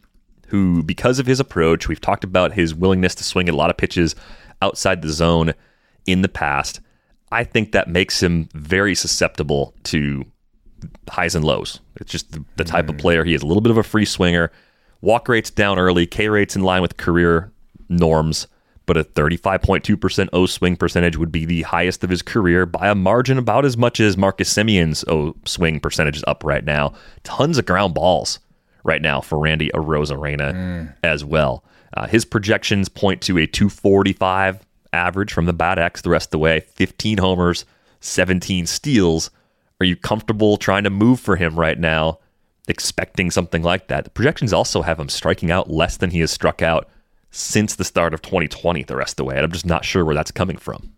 [0.48, 3.70] who, because of his approach, we've talked about his willingness to swing at a lot
[3.70, 4.16] of pitches
[4.62, 5.54] outside the zone
[6.06, 6.80] in the past.
[7.32, 10.26] I think that makes him very susceptible to
[11.10, 11.80] highs and lows.
[11.96, 13.00] It's just the, the type of mm.
[13.00, 13.42] player he is.
[13.42, 14.52] A little bit of a free swinger.
[15.02, 16.06] Walk rates down early.
[16.06, 17.52] K rates in line with career
[17.90, 18.48] norms.
[18.86, 22.94] But a 35.2% O swing percentage would be the highest of his career by a
[22.94, 26.94] margin about as much as Marcus Semien's O swing percentage is up right now.
[27.24, 28.40] Tons of ground balls
[28.86, 31.66] right now for Randy Arozarena as well.
[31.96, 36.32] Uh, his projections point to a 245 average from the bat X the rest of
[36.32, 37.66] the way, 15 homers,
[38.00, 39.32] 17 steals.
[39.82, 42.20] Are you comfortable trying to move for him right now,
[42.68, 44.06] expecting something like that?
[44.06, 46.88] The projections also have him striking out less than he has struck out
[47.32, 49.36] since the start of 2020 the rest of the way.
[49.36, 50.92] And I'm just not sure where that's coming from.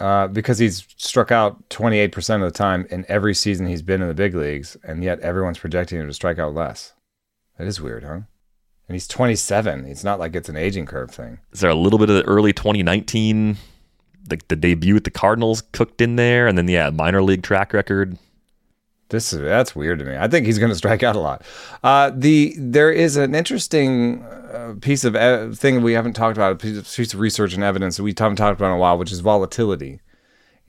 [0.00, 4.08] Uh, because he's struck out 28% of the time in every season he's been in
[4.08, 6.94] the big leagues, and yet everyone's projecting him to strike out less.
[7.60, 8.12] That is weird, huh?
[8.14, 9.84] And he's 27.
[9.84, 11.40] It's not like it's an aging curve thing.
[11.52, 13.58] Is there a little bit of the early 2019,
[14.26, 16.46] the, the debut with the Cardinals cooked in there?
[16.46, 18.16] And then, yeah, minor league track record.
[19.10, 20.16] This is that's weird to me.
[20.16, 21.42] I think he's going to strike out a lot.
[21.82, 26.52] Uh, the there is an interesting uh, piece of e- thing we haven't talked about,
[26.52, 28.96] a piece, piece of research and evidence that we haven't talked about in a while,
[28.96, 30.00] which is volatility.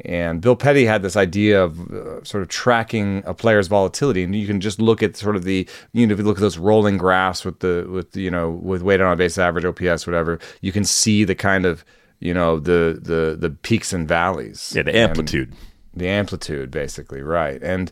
[0.06, 4.36] And Bill Petti had this idea of uh, sort of tracking a player's volatility, and
[4.36, 6.58] you can just look at sort of the you know if you look at those
[6.58, 10.72] rolling graphs with the with you know with weighted on base average, OPS, whatever, you
[10.72, 11.86] can see the kind of
[12.20, 14.74] you know the the the peaks and valleys.
[14.76, 15.54] Yeah, the amplitude.
[15.94, 17.62] the amplitude basically right.
[17.62, 17.92] And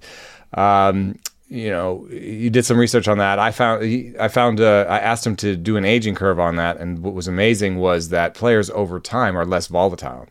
[0.55, 1.17] um,
[1.47, 3.39] you know you did some research on that.
[3.39, 6.55] I found he- i found uh, i asked him to do an aging curve on
[6.57, 6.77] that.
[6.77, 10.27] And what was amazing was that players over time are less volatile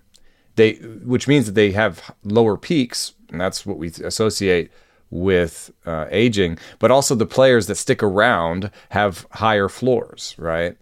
[0.59, 4.71] they which means that they have lower peaks and that's what we associate
[5.11, 10.77] with uh, aging but also the players that stick around have higher floors right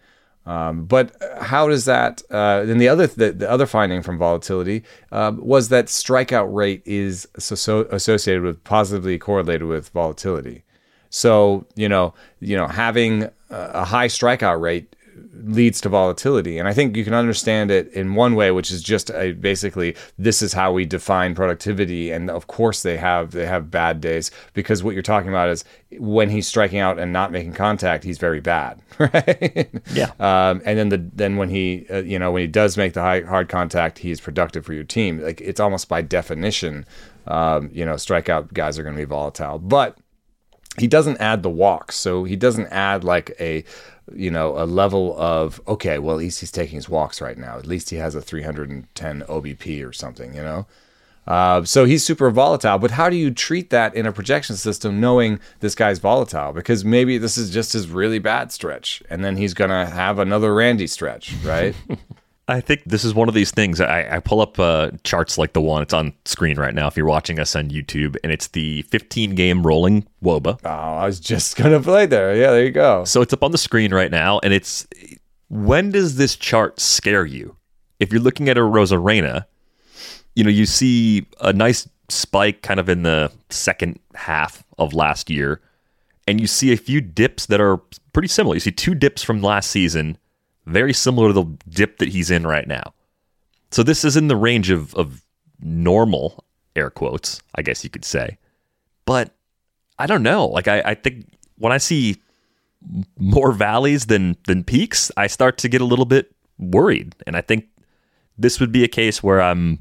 [0.46, 2.22] um, but how does that?
[2.30, 6.82] Uh, then the other the, the other finding from volatility um, was that strikeout rate
[6.86, 10.62] is so, so associated with positively correlated with volatility.
[11.10, 14.94] So you know you know having a high strikeout rate
[15.44, 16.58] leads to volatility.
[16.58, 19.96] And I think you can understand it in one way, which is just a, basically
[20.18, 22.10] this is how we define productivity.
[22.10, 25.64] And of course they have they have bad days because what you're talking about is
[25.98, 29.70] when he's striking out and not making contact, he's very bad, right?
[29.92, 30.10] Yeah.
[30.18, 33.02] Um, and then the then when he uh, you know when he does make the
[33.02, 35.20] high, hard contact, he's productive for your team.
[35.20, 36.86] Like it's almost by definition,
[37.26, 39.98] um, you know, strikeout guys are going to be volatile, but
[40.78, 43.64] he doesn't add the walks so he doesn't add like a
[44.14, 47.58] you know a level of okay well at least he's taking his walks right now.
[47.58, 50.66] At least he has a 310 obp or something you know?
[51.26, 55.00] Uh, so he's super volatile but how do you treat that in a projection system
[55.00, 56.52] knowing this guy's volatile?
[56.52, 60.54] Because maybe this is just his really bad stretch and then he's gonna have another
[60.54, 61.74] randy stretch right
[62.48, 63.80] I think this is one of these things.
[63.80, 66.96] I, I pull up uh, charts like the one it's on screen right now if
[66.96, 70.60] you're watching us on YouTube, and it's the 15 game rolling WOBA.
[70.64, 73.50] oh i was just gonna play there yeah there you go So it's up on
[73.50, 74.86] the screen right now, and it's
[75.48, 77.56] when does this chart scare you?
[77.98, 79.46] If you're looking at Arozarena,
[80.34, 85.30] you know, you see a nice spike kind of in the second half of last
[85.30, 85.60] year,
[86.28, 87.78] and you see a few dips that are
[88.12, 88.54] pretty similar.
[88.54, 90.18] You see two dips from last season,
[90.66, 92.92] very similar to the dip that he's in right now.
[93.70, 95.22] So this is in the range of, of
[95.60, 98.38] normal, air quotes, I guess you could say.
[99.04, 99.34] But
[99.98, 100.46] I don't know.
[100.46, 101.26] Like I, I think
[101.56, 102.20] when I see
[103.18, 107.14] more valleys than than peaks, I start to get a little bit worried.
[107.26, 107.66] And I think
[108.38, 109.80] this would be a case where I'm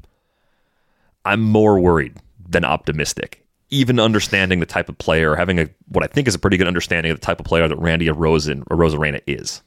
[1.24, 2.16] I'm more worried
[2.48, 3.44] than optimistic.
[3.70, 6.68] Even understanding the type of player, having a what I think is a pretty good
[6.68, 9.62] understanding of the type of player that Randy Rosen Arozarena is.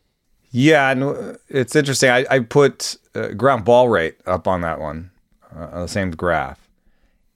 [0.52, 2.10] Yeah, and uh, it's interesting.
[2.10, 5.12] I, I put uh, ground ball rate up on that one,
[5.56, 6.68] uh, on the same graph,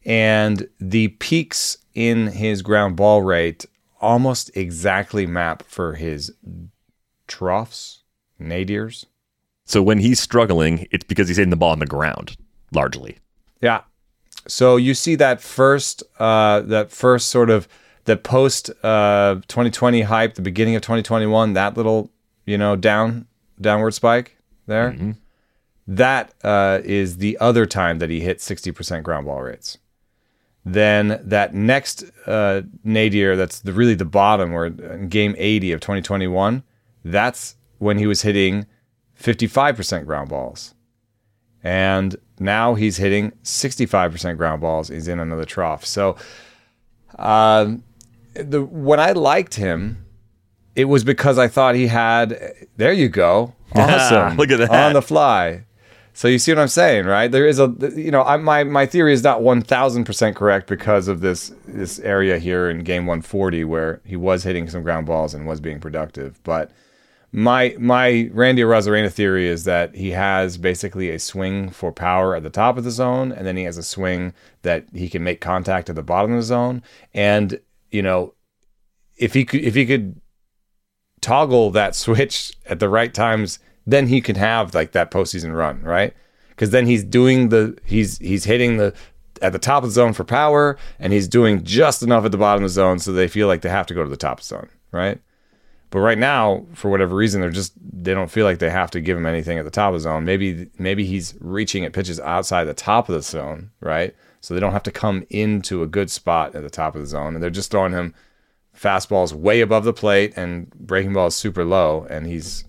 [0.06, 3.66] and the peaks in his ground ball rate
[4.02, 6.32] almost exactly map for his
[7.28, 8.02] troughs,
[8.40, 9.06] nadirs.
[9.66, 12.36] So when he's struggling, it's because he's hitting the ball on the ground,
[12.74, 13.20] largely.
[13.62, 13.82] Yeah.
[14.48, 17.68] So you see that first, uh, that first sort of
[18.06, 22.12] the post uh, 2020 hype, the beginning of 2021, that little
[22.46, 23.28] you know down
[23.60, 24.92] downward spike there.
[25.86, 29.78] That uh, is the other time that he hit 60% ground ball rates.
[30.66, 36.64] Then that next uh, nadir, that's the, really the bottom, where game 80 of 2021,
[37.04, 38.66] that's when he was hitting
[39.22, 40.74] 55% ground balls.
[41.62, 44.88] And now he's hitting 65% ground balls.
[44.88, 45.86] He's in another trough.
[45.86, 46.16] So
[47.18, 47.84] um,
[48.34, 50.03] the when I liked him,
[50.76, 52.40] it was because I thought he had.
[52.78, 54.38] There you go, awesome.
[54.38, 54.70] Look at that.
[54.72, 55.66] on the fly.
[56.16, 57.32] So you see what I'm saying, right?
[57.32, 61.08] There is a, you know, I, my my theory is not 1,000 percent correct because
[61.08, 65.34] of this this area here in game 140 where he was hitting some ground balls
[65.34, 66.40] and was being productive.
[66.44, 66.70] But
[67.32, 72.44] my my Randy Arozarena theory is that he has basically a swing for power at
[72.44, 75.42] the top of the zone, and then he has a swing that he can make
[75.42, 76.84] contact at the bottom of the zone.
[77.12, 77.60] And
[77.90, 78.36] you know,
[79.18, 80.22] if he could if he could
[81.24, 85.82] toggle that switch at the right times, then he can have like that postseason run,
[85.82, 86.14] right?
[86.50, 88.94] Because then he's doing the he's he's hitting the
[89.42, 92.38] at the top of the zone for power, and he's doing just enough at the
[92.38, 94.40] bottom of the zone so they feel like they have to go to the top
[94.40, 95.20] of the zone, right?
[95.90, 99.02] But right now, for whatever reason, they're just they don't feel like they have to
[99.02, 100.26] give him anything at the top of the zone.
[100.26, 104.16] Maybe maybe he's reaching at pitches outside the top of the zone, right?
[104.42, 107.08] So they don't have to come into a good spot at the top of the
[107.08, 108.14] zone, and they're just throwing him
[108.78, 112.64] fastballs way above the plate and breaking ball is super low, and he's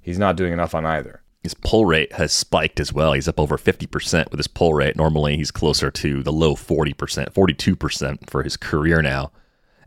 [0.00, 1.22] he's not doing enough on either.
[1.42, 3.14] His pull rate has spiked as well.
[3.14, 4.94] He's up over 50% with his pull rate.
[4.94, 6.94] Normally, he's closer to the low 40%,
[7.32, 9.32] 42% for his career now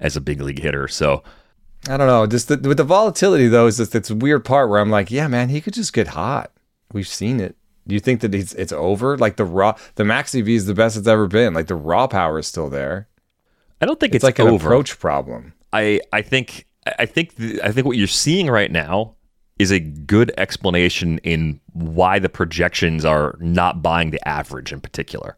[0.01, 0.89] as a big league hitter.
[0.89, 1.23] So,
[1.87, 2.27] I don't know.
[2.27, 5.47] Just the, with the volatility though, is this weird part where I'm like, yeah, man,
[5.47, 6.51] he could just get hot.
[6.91, 7.55] We've seen it.
[7.87, 9.17] Do you think that it's it's over?
[9.17, 11.53] Like the raw, the max EV is the best it's ever been.
[11.53, 13.07] Like the raw power is still there.
[13.79, 14.67] I don't think It's, it's, like an over.
[14.67, 15.53] approach problem.
[15.75, 16.65] I I think
[16.99, 19.15] I think th- I think what you're seeing right now
[19.59, 25.37] is a good explanation in why the projections are not buying the average in particular.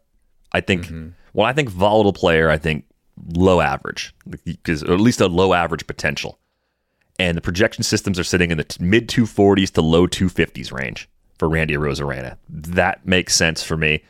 [0.52, 1.08] I think mm-hmm.
[1.32, 2.84] when I think volatile player, I think
[3.34, 6.38] low average because at least a low average potential.
[7.20, 11.08] And the projection systems are sitting in the t- mid 240s to low 250s range
[11.36, 12.36] for Randy Arozarena.
[12.48, 14.04] That makes sense for me.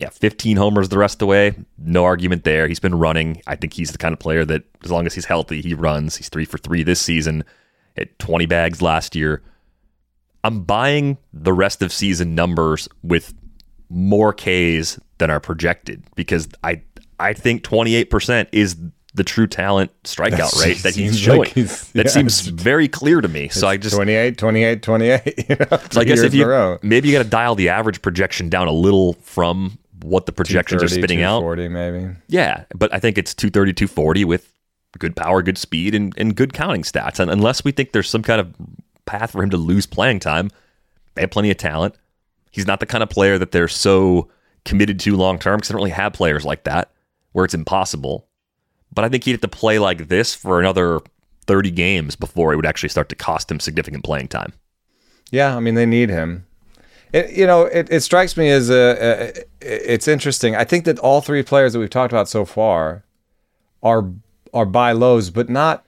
[0.00, 1.54] Yeah, 15 homers the rest of the way.
[1.76, 2.68] No argument there.
[2.68, 3.42] He's been running.
[3.46, 6.16] I think he's the kind of player that, as long as he's healthy, he runs.
[6.16, 7.44] He's three for three this season,
[7.94, 9.42] hit 20 bags last year.
[10.44, 13.34] I'm buying the rest of season numbers with
[13.88, 16.82] more Ks than are projected because I
[17.20, 18.76] I think 28% is
[19.14, 21.40] the true talent strikeout rate that he's showing.
[21.40, 23.48] like he's- that yeah, seems very clear to me.
[23.48, 25.44] So I just 28, 28, 28.
[25.48, 27.54] You know, so I guess if years in a you maybe you got to dial
[27.54, 31.40] the average projection down a little from what the projections are 230, spitting out.
[31.40, 32.16] 240 maybe.
[32.28, 34.52] Yeah, but I think it's 230, 240 with
[34.98, 37.18] good power, good speed, and, and good counting stats.
[37.20, 38.54] And unless we think there's some kind of
[39.06, 40.50] path for him to lose playing time,
[41.14, 41.94] they have plenty of talent.
[42.50, 44.28] He's not the kind of player that they're so
[44.64, 46.90] committed to long term because they don't really have players like that
[47.32, 48.26] where it's impossible.
[48.92, 51.00] But I think he'd have to play like this for another
[51.46, 54.52] 30 games before it would actually start to cost him significant playing time.
[55.30, 56.46] Yeah, I mean they need him.
[57.12, 60.56] It, you know, it, it strikes me as a, a, it's interesting.
[60.56, 63.04] I think that all three players that we've talked about so far
[63.82, 64.10] are
[64.54, 65.84] are buy lows, but not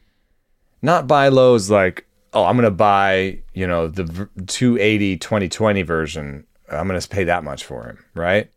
[0.82, 5.82] not buy lows like oh I'm going to buy you know the v- 280 2020
[5.82, 6.46] version.
[6.70, 8.50] I'm going to pay that much for him, right?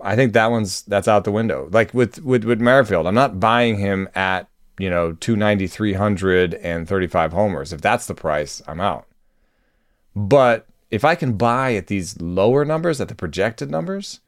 [0.00, 1.68] I think that one's that's out the window.
[1.70, 6.88] Like with with with Merrifield, I'm not buying him at you know 290, 300, and
[6.88, 7.72] 35 homers.
[7.72, 9.06] If that's the price, I'm out.
[10.14, 14.20] But if I can buy at these lower numbers, at the projected numbers,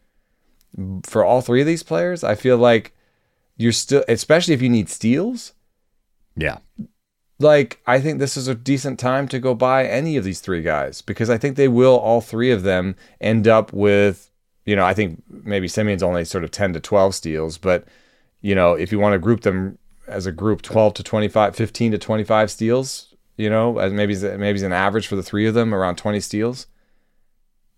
[1.04, 2.92] for all three of these players, I feel like
[3.56, 5.52] you're still, especially if you need steals.
[6.36, 6.58] Yeah.
[7.38, 10.62] Like I think this is a decent time to go buy any of these three
[10.62, 14.29] guys because I think they will all three of them end up with,
[14.64, 17.84] you know, I think maybe Semien's only sort of 10 to 12 steals, but
[18.40, 21.92] you know, if you want to group them as a group 12 to 25, 15
[21.92, 25.74] to 25 steals, you know, as maybe maybe an average for the three of them
[25.74, 26.66] around 20 steals.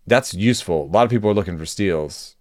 [0.05, 0.83] That's useful.
[0.83, 2.35] A lot of people are looking for steals.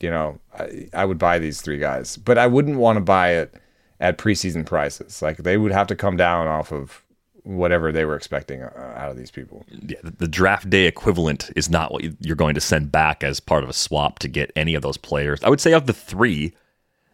[0.00, 3.32] You know, I, I would buy these three guys, but I wouldn't want to buy
[3.32, 3.54] it
[4.00, 5.20] at preseason prices.
[5.20, 7.04] Like they would have to come down off of
[7.44, 9.64] whatever they were expecting uh, out of these people.
[9.70, 13.22] yeah, the- the draft day equivalent is not what you- you're going to send back
[13.22, 15.40] as part of a swap to get any of those players.
[15.44, 16.54] I would say of the three,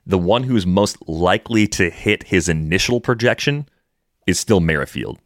[0.06, 3.68] the one who is most likely to hit his initial projection
[4.26, 5.18] is still Merrifield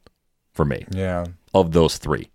[0.53, 0.85] for me.
[0.91, 1.27] Yeah.
[1.53, 2.31] Of those three,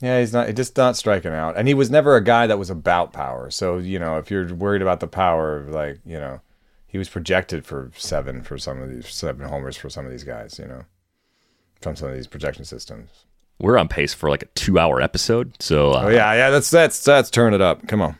[0.00, 0.46] Yeah, he's not.
[0.48, 3.50] He's just not striking out, and he was never a guy that was about power.
[3.50, 6.40] So you know, if you're worried about the power, of like you know,
[6.88, 10.24] he was projected for seven for some of these seven homers for some of these
[10.24, 10.58] guys.
[10.58, 10.82] You know,
[11.82, 13.10] from some of these projection systems.
[13.58, 15.54] we're on pace for like a two-hour episode.
[15.60, 16.50] So, uh, Oh yeah, yeah.
[16.50, 17.86] That's that's that's turn it up.
[17.88, 18.16] Come on.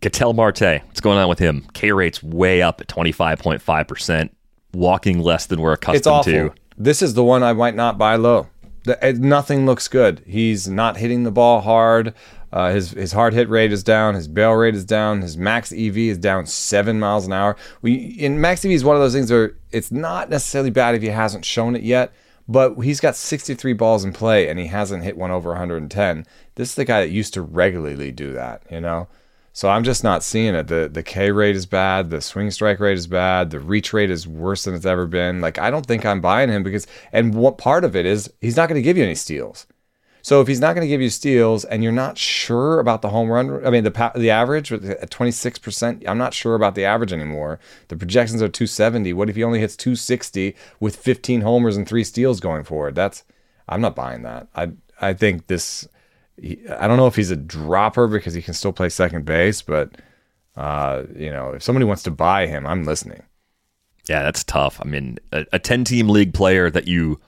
[0.00, 1.66] Ketel Marte, what's going on with him?
[1.74, 4.30] K rate's way up at 25.5%,
[4.74, 6.52] walking less than we're accustomed to.
[6.76, 8.48] This is the one I might not buy low.
[8.84, 10.22] The, it, nothing looks good.
[10.26, 12.14] He's not hitting the ball hard.
[12.52, 14.14] Uh, his his hard hit rate is down.
[14.14, 15.22] His barrel rate is down.
[15.22, 17.56] His max EV is down seven miles an hour.
[17.80, 21.02] We in max EV is one of those things where it's not necessarily bad if
[21.02, 22.12] he hasn't shown it yet,
[22.52, 26.26] but he's got 63 balls in play and he hasn't hit one over 110.
[26.54, 29.08] This is the guy that used to regularly do that, you know.
[29.54, 30.68] So I'm just not seeing it.
[30.68, 34.10] The the K rate is bad, the swing strike rate is bad, the reach rate
[34.10, 35.40] is worse than it's ever been.
[35.40, 38.56] Like I don't think I'm buying him because and what part of it is he's
[38.56, 39.66] not going to give you any steals.
[40.22, 43.10] So if he's not going to give you steals and you're not sure about the
[43.10, 47.12] home run, I mean the the average at 26%, I'm not sure about the average
[47.12, 47.58] anymore.
[47.88, 49.12] The projections are 270.
[49.12, 52.94] What if he only hits 260 with 15 homers and 3 steals going forward?
[52.94, 53.24] That's
[53.68, 54.46] I'm not buying that.
[54.54, 55.88] I I think this
[56.78, 59.90] I don't know if he's a dropper because he can still play second base, but
[60.56, 63.22] uh, you know, if somebody wants to buy him, I'm listening.
[64.08, 64.80] Yeah, that's tough.
[64.82, 67.20] I mean, a, a 10 team league player that you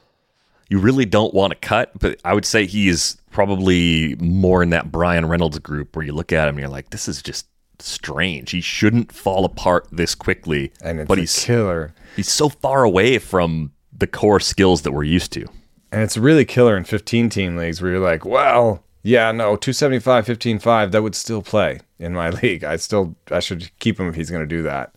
[0.75, 4.71] you really don't want to cut, but I would say he is probably more in
[4.71, 7.47] that Bryan Reynolds group where you look at him and you're like, this is just
[7.79, 8.51] strange.
[8.51, 10.73] He shouldn't fall apart this quickly.
[10.83, 11.95] And it's but a he's killer.
[12.17, 15.47] he's so far away from the core skills that we're used to.
[15.93, 20.27] And it's really killer in 15 team leagues where you're like, well, yeah, no, 275,
[20.27, 22.65] 15, 5, that would still play in my league.
[22.65, 24.93] I still, I should keep him if he's going to do that.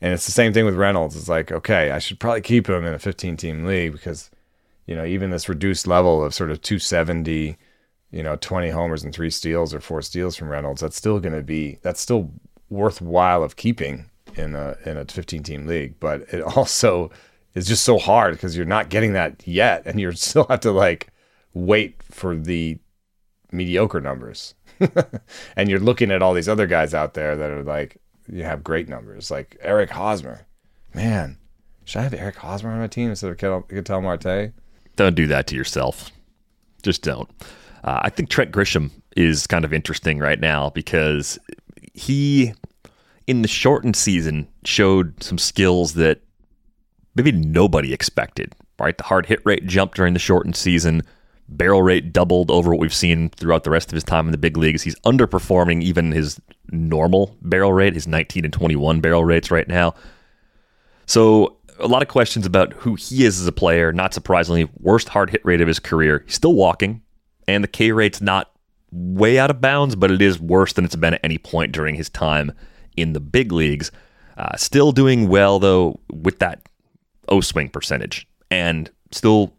[0.00, 1.16] And it's the same thing with Reynolds.
[1.16, 4.30] It's like, okay, I should probably keep him in a 15 team league because,
[4.88, 7.58] you know, even this reduced level of sort of 270,
[8.10, 11.34] you know, 20 homers and three steals or four steals from Reynolds, that's still going
[11.34, 12.32] to be, that's still
[12.70, 16.00] worthwhile of keeping in a, in a 15 team league.
[16.00, 17.10] But it also
[17.54, 19.82] is just so hard because you're not getting that yet.
[19.84, 21.08] And you still have to like
[21.52, 22.78] wait for the
[23.52, 24.54] mediocre numbers.
[25.54, 28.64] and you're looking at all these other guys out there that are like, you have
[28.64, 30.46] great numbers, like Eric Hosmer.
[30.94, 31.36] Man,
[31.84, 34.52] should I have Eric Hosmer on my team instead of Ketel, Marte?
[34.98, 36.10] Don't do that to yourself.
[36.82, 37.30] Just don't.
[37.84, 41.38] Uh, I think Trent Grisham is kind of interesting right now because
[41.94, 42.52] he,
[43.28, 46.20] in the shortened season, showed some skills that
[47.14, 48.56] maybe nobody expected.
[48.80, 51.02] Right, the hard hit rate jumped during the shortened season.
[51.48, 54.36] Barrel rate doubled over what we've seen throughout the rest of his time in the
[54.36, 54.82] big leagues.
[54.82, 56.40] He's underperforming even his
[56.72, 59.94] normal barrel rate, his 19 and 21 barrel rates right now.
[61.06, 63.92] So a lot of questions about who he is as a player.
[63.92, 66.22] Not surprisingly, worst hard hit rate of his career.
[66.26, 67.02] He's still walking,
[67.46, 68.50] and the K rate's not
[68.90, 71.94] way out of bounds, but it is worse than it's been at any point during
[71.94, 72.52] his time
[72.96, 73.90] in the big leagues.
[74.36, 76.68] Uh, still doing well though with that
[77.28, 79.52] O swing percentage, and still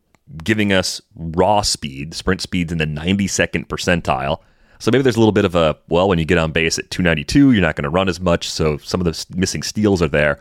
[0.43, 4.39] giving us raw speed, sprint speeds in the 92nd percentile.
[4.79, 6.89] So maybe there's a little bit of a well, when you get on base at
[6.89, 10.07] 292, you're not going to run as much, so some of the missing steals are
[10.07, 10.39] there.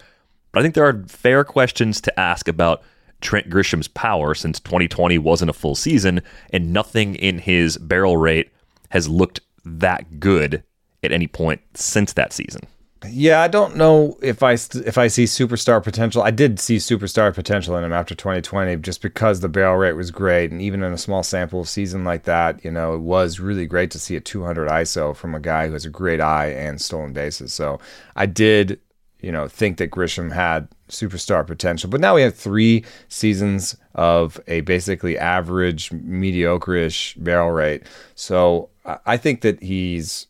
[0.58, 2.82] I think there are fair questions to ask about
[3.20, 8.50] Trent Grisham's power since 2020 wasn't a full season and nothing in his barrel rate
[8.90, 10.62] has looked that good
[11.02, 12.62] at any point since that season.
[13.06, 16.20] Yeah, I don't know if I if I see superstar potential.
[16.22, 20.10] I did see superstar potential in him after 2020, just because the barrel rate was
[20.10, 23.66] great, and even in a small sample season like that, you know, it was really
[23.66, 26.80] great to see a 200 ISO from a guy who has a great eye and
[26.80, 27.52] stolen bases.
[27.52, 27.78] So
[28.16, 28.80] I did,
[29.20, 31.90] you know, think that Grisham had superstar potential.
[31.90, 37.82] But now we have three seasons of a basically average, mediocre-ish barrel rate.
[38.14, 40.28] So I think that he's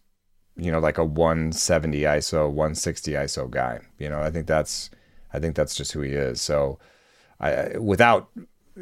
[0.59, 3.81] you know, like a 170 ISO, 160 ISO guy.
[3.99, 4.91] You know, I think that's
[5.33, 6.41] I think that's just who he is.
[6.41, 6.79] So
[7.41, 8.29] I without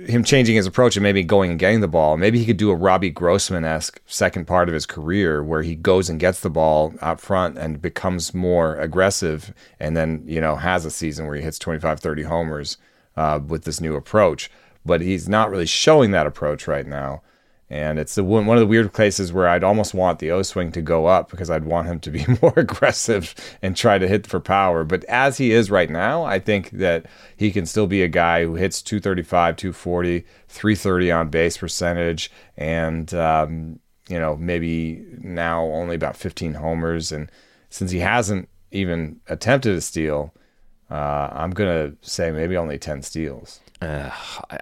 [0.05, 2.71] him changing his approach and maybe going and getting the ball, maybe he could do
[2.71, 6.51] a Robbie Grossman esque second part of his career where he goes and gets the
[6.51, 11.37] ball out front and becomes more aggressive and then, you know, has a season where
[11.37, 12.77] he hits 25, 30 homers
[13.17, 14.51] uh, with this new approach.
[14.85, 17.23] But he's not really showing that approach right now.
[17.69, 20.71] And it's the one, of the weird places where I'd almost want the O swing
[20.73, 24.27] to go up because I'd want him to be more aggressive and try to hit
[24.27, 24.85] for power.
[24.85, 27.07] But as he is right now, I think that
[27.37, 33.13] he can still be a guy who hits 235, 240, 330 on base percentage, and,
[33.15, 37.11] um, you know, maybe now only about 15 homers.
[37.11, 37.31] And
[37.69, 40.33] since he hasn't even attempted a steal,
[40.89, 43.59] uh, I'm going to say maybe only 10 steals.
[43.83, 44.11] Uh,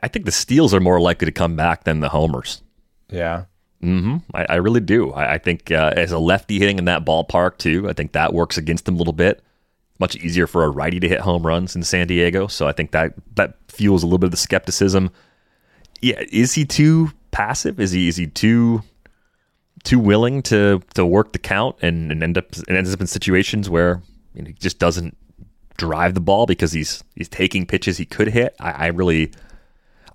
[0.02, 2.62] I think the steals are more likely to come back than the homers.
[3.10, 3.44] Yeah.
[3.80, 5.12] hmm I, I really do.
[5.12, 8.32] I, I think uh, as a lefty hitting in that ballpark too, I think that
[8.34, 9.42] works against him a little bit.
[10.00, 12.90] Much easier for a righty to hit home runs in San Diego, so I think
[12.90, 15.10] that that fuels a little bit of the skepticism.
[16.02, 17.78] Yeah, is he too passive?
[17.78, 18.82] Is he is he too
[19.84, 23.06] too willing to to work the count and, and end up and ends up in
[23.06, 24.02] situations where
[24.34, 25.16] you know, he just doesn't
[25.76, 28.56] drive the ball because he's he's taking pitches he could hit?
[28.58, 29.30] I, I really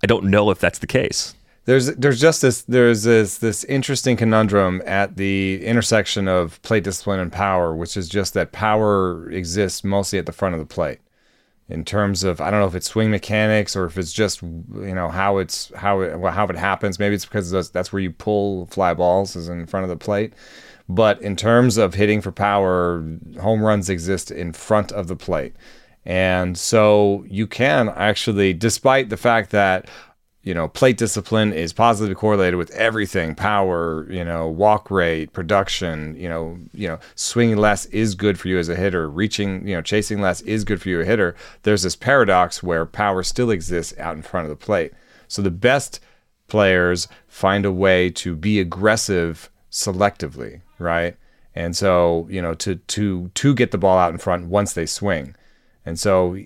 [0.02, 1.34] I don't know if that's the case
[1.66, 7.20] there's there's just this there's this this interesting conundrum at the intersection of plate discipline
[7.20, 10.98] and power, which is just that power exists mostly at the front of the plate.
[11.68, 14.94] In terms of I don't know if it's swing mechanics or if it's just you
[14.94, 16.98] know how it's how it how it happens.
[16.98, 19.96] Maybe it's because that's, that's where you pull fly balls is in front of the
[19.96, 20.32] plate.
[20.88, 23.04] But in terms of hitting for power,
[23.40, 25.54] home runs exist in front of the plate.
[26.04, 29.88] And so you can actually, despite the fact that
[30.42, 36.16] you know, plate discipline is positively correlated with everything power, you know, walk rate, production,
[36.16, 39.74] you know, you know, swinging less is good for you as a hitter, reaching, you
[39.74, 41.36] know, chasing less is good for you a hitter.
[41.62, 44.92] There's this paradox where power still exists out in front of the plate.
[45.28, 46.00] So the best
[46.48, 51.16] players find a way to be aggressive selectively, right?
[51.54, 54.86] And so, you know, to to to get the ball out in front once they
[54.86, 55.34] swing.
[55.84, 56.38] And so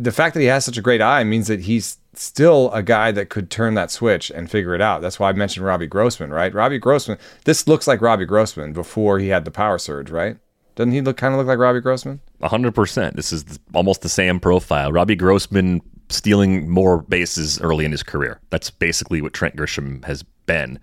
[0.00, 3.10] the fact that he has such a great eye means that he's still a guy
[3.10, 5.02] that could turn that switch and figure it out.
[5.02, 6.54] That's why I mentioned Robbie Grossman, right?
[6.54, 7.18] Robbie Grossman.
[7.44, 10.36] This looks like Robbie Grossman before he had the power surge, right?
[10.76, 12.20] Doesn't he look kind of look like Robbie Grossman?
[12.40, 13.16] hundred percent.
[13.16, 14.92] This is almost the same profile.
[14.92, 18.40] Robbie Grossman stealing more bases early in his career.
[18.50, 20.78] That's basically what Trent Grisham has been.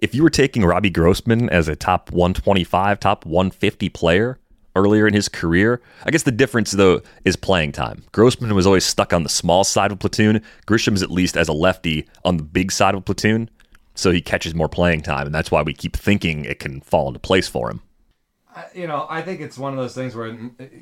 [0.00, 4.38] If you were taking Robbie Grossman as a top 125, top 150 player,
[4.76, 5.80] earlier in his career.
[6.04, 8.04] I guess the difference, though, is playing time.
[8.12, 10.42] Grossman was always stuck on the small side of a platoon.
[10.66, 13.50] Grisham's at least as a lefty on the big side of a platoon,
[13.94, 17.08] so he catches more playing time, and that's why we keep thinking it can fall
[17.08, 17.82] into place for him.
[18.74, 20.28] You know, I think it's one of those things where,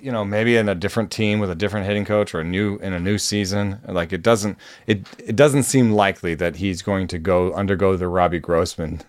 [0.00, 2.76] you know, maybe in a different team with a different hitting coach or a new
[2.76, 7.08] in a new season, like it doesn't it it doesn't seem likely that he's going
[7.08, 9.00] to go undergo the Robbie Grossman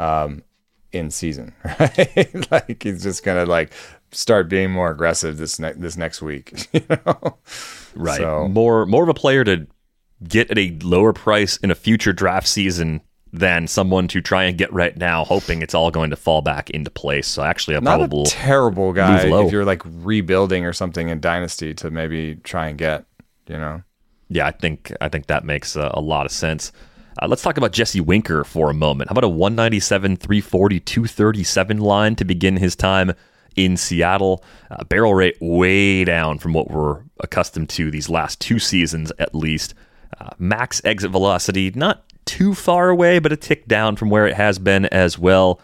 [0.00, 0.42] um,
[0.90, 2.50] in season, right?
[2.50, 3.72] like he's just gonna like
[4.12, 6.68] start being more aggressive this ne- this next week.
[6.82, 7.38] You know,
[7.94, 8.18] right?
[8.18, 8.48] So.
[8.48, 9.66] More more of a player to
[10.26, 13.02] get at a lower price in a future draft season
[13.32, 16.70] than someone to try and get right now, hoping it's all going to fall back
[16.70, 17.26] into place.
[17.26, 21.20] So actually, a Not probable a terrible guy if you're like rebuilding or something in
[21.20, 23.04] Dynasty to maybe try and get.
[23.48, 23.82] You know.
[24.28, 26.72] Yeah, I think I think that makes a, a lot of sense.
[27.20, 29.10] Uh, let's talk about Jesse Winker for a moment.
[29.10, 33.12] How about a 197, 340, 237 line to begin his time
[33.56, 34.44] in Seattle.
[34.70, 39.34] Uh, barrel rate way down from what we're accustomed to these last two seasons, at
[39.34, 39.74] least.
[40.20, 44.34] Uh, max exit velocity, not too far away, but a tick down from where it
[44.34, 45.60] has been as well.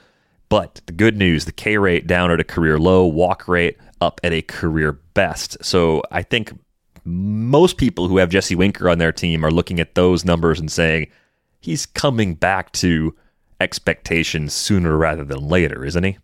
[0.49, 4.20] But the good news the K rate down at a career low, walk rate up
[4.24, 5.62] at a career best.
[5.62, 6.53] So I think
[7.05, 10.70] most people who have Jesse Winker on their team are looking at those numbers and
[10.70, 11.09] saying
[11.61, 13.14] he's coming back to
[13.61, 16.18] expectations sooner rather than later, isn't he?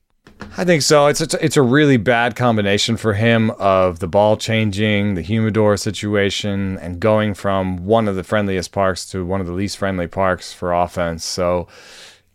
[0.56, 1.06] I think so.
[1.06, 5.76] It's a, it's a really bad combination for him of the ball changing, the humidor
[5.76, 10.06] situation, and going from one of the friendliest parks to one of the least friendly
[10.06, 11.24] parks for offense.
[11.24, 11.66] So,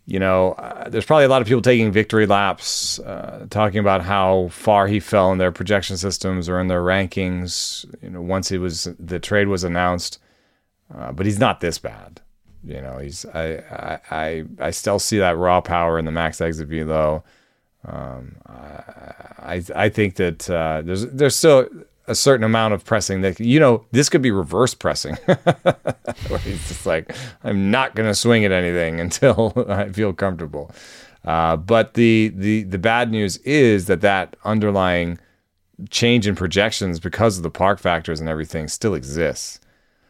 [0.05, 4.01] you know, uh, there's probably a lot of people taking victory laps, uh, talking about
[4.01, 7.85] how far he fell in their projection systems or in their rankings.
[8.01, 10.19] You know, once he was the trade was announced,
[10.93, 12.21] uh, but he's not this bad.
[12.65, 16.67] You know, he's I I I still see that raw power in the max exit
[16.67, 17.23] velo.
[17.85, 21.67] Um, I I think that uh, there's there's still
[22.07, 25.15] a certain amount of pressing that you know this could be reverse pressing,
[26.27, 30.71] where he's just like I'm not going to swing at anything until I feel comfortable.
[31.23, 35.19] Uh, but the the the bad news is that that underlying
[35.89, 39.59] change in projections because of the park factors and everything still exists.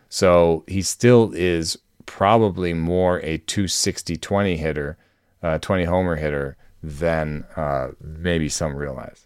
[0.09, 4.97] So he still is probably more a 260 20 hitter,
[5.43, 9.25] uh, 20 homer hitter than uh, maybe some realize.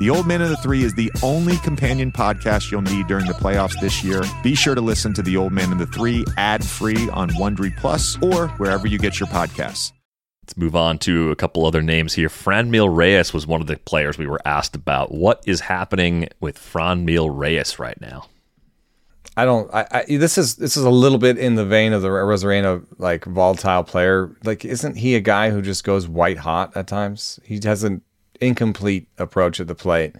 [0.00, 3.34] The Old Man and the Three is the only companion podcast you'll need during the
[3.34, 4.22] playoffs this year.
[4.42, 7.76] Be sure to listen to The Old Man and the Three ad free on Wondery
[7.76, 9.92] Plus or wherever you get your podcasts.
[10.42, 12.30] Let's move on to a couple other names here.
[12.30, 15.12] Franmil Reyes was one of the players we were asked about.
[15.12, 18.26] What is happening with Franmil Reyes right now?
[19.36, 19.68] I don't.
[19.70, 22.86] I, I, this is this is a little bit in the vein of the Arozarena
[22.96, 24.34] like volatile player.
[24.44, 27.38] Like, isn't he a guy who just goes white hot at times?
[27.44, 28.02] He hasn't
[28.40, 30.16] incomplete approach at the plate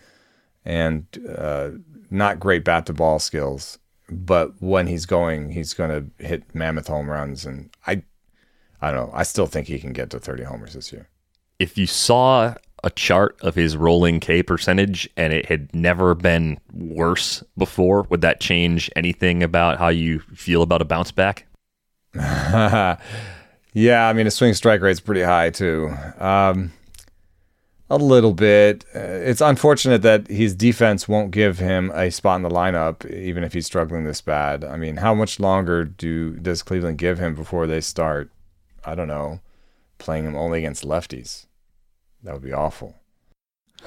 [0.64, 1.06] and
[1.36, 1.70] uh,
[2.10, 3.78] not great bat to ball skills.
[4.10, 7.46] But when he's going, he's going to hit mammoth home runs.
[7.46, 8.02] And I,
[8.80, 9.12] I don't know.
[9.14, 11.08] I still think he can get to 30 homers this year.
[11.58, 16.58] If you saw a chart of his rolling K percentage and it had never been
[16.72, 21.46] worse before, would that change anything about how you feel about a bounce back?
[22.14, 22.98] yeah,
[24.08, 25.94] I mean, his swing strike rate's pretty high too.
[26.18, 26.72] Um,
[27.90, 28.84] a little bit.
[28.94, 33.42] Uh, it's unfortunate that his defense won't give him a spot in the lineup, even
[33.42, 34.64] if he's struggling this bad.
[34.64, 38.30] I mean, how much longer do does Cleveland give him before they start?
[38.84, 39.40] I don't know,
[39.98, 41.46] playing him only against lefties.
[42.22, 42.94] That would be awful.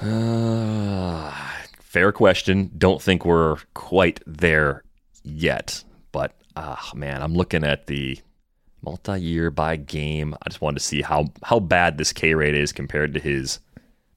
[0.00, 1.32] Uh,
[1.80, 2.70] fair question.
[2.76, 4.84] Don't think we're quite there
[5.22, 5.82] yet,
[6.12, 8.18] but ah, uh, man, I'm looking at the
[8.82, 10.34] multi-year by game.
[10.42, 13.60] I just wanted to see how how bad this K rate is compared to his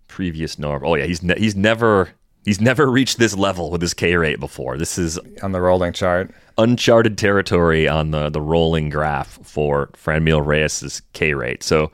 [0.07, 0.83] previous norm.
[0.85, 2.09] Oh yeah, he's ne- he's never
[2.45, 4.77] he's never reached this level with his K rate before.
[4.77, 6.31] This is on the rolling chart.
[6.57, 11.63] Uncharted territory on the the rolling graph for Franmil Reyes's K rate.
[11.63, 11.91] So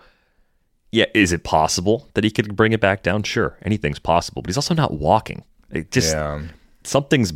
[0.92, 3.24] yeah, is it possible that he could bring it back down?
[3.24, 5.44] Sure, anything's possible, but he's also not walking.
[5.72, 6.42] It just yeah.
[6.84, 7.34] something's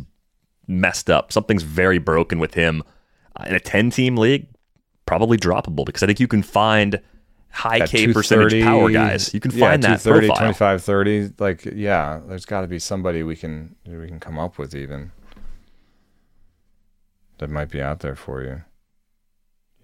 [0.68, 1.32] messed up.
[1.32, 2.84] Something's very broken with him.
[3.46, 4.46] In a 10 team league,
[5.06, 7.00] probably droppable because I think you can find
[7.50, 9.32] high K percentage power guys.
[9.34, 10.46] You can find yeah, that 30, profile.
[10.46, 11.30] 25, 30.
[11.38, 15.12] Like, yeah, there's got to be somebody we can we can come up with even
[17.38, 18.62] that might be out there for you.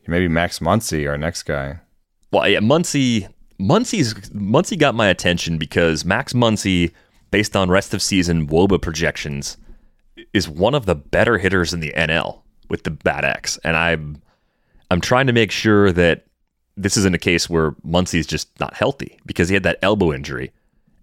[0.07, 1.81] Maybe Max Muncy, our next guy.
[2.31, 6.93] Well, yeah, Muncy, Muncy's Muncy got my attention because Max Muncy,
[7.31, 9.57] based on rest of season WOBA projections,
[10.33, 14.21] is one of the better hitters in the NL with the Bat X, and I'm
[14.91, 16.27] I'm trying to make sure that
[16.77, 20.53] this isn't a case where Muncy's just not healthy because he had that elbow injury,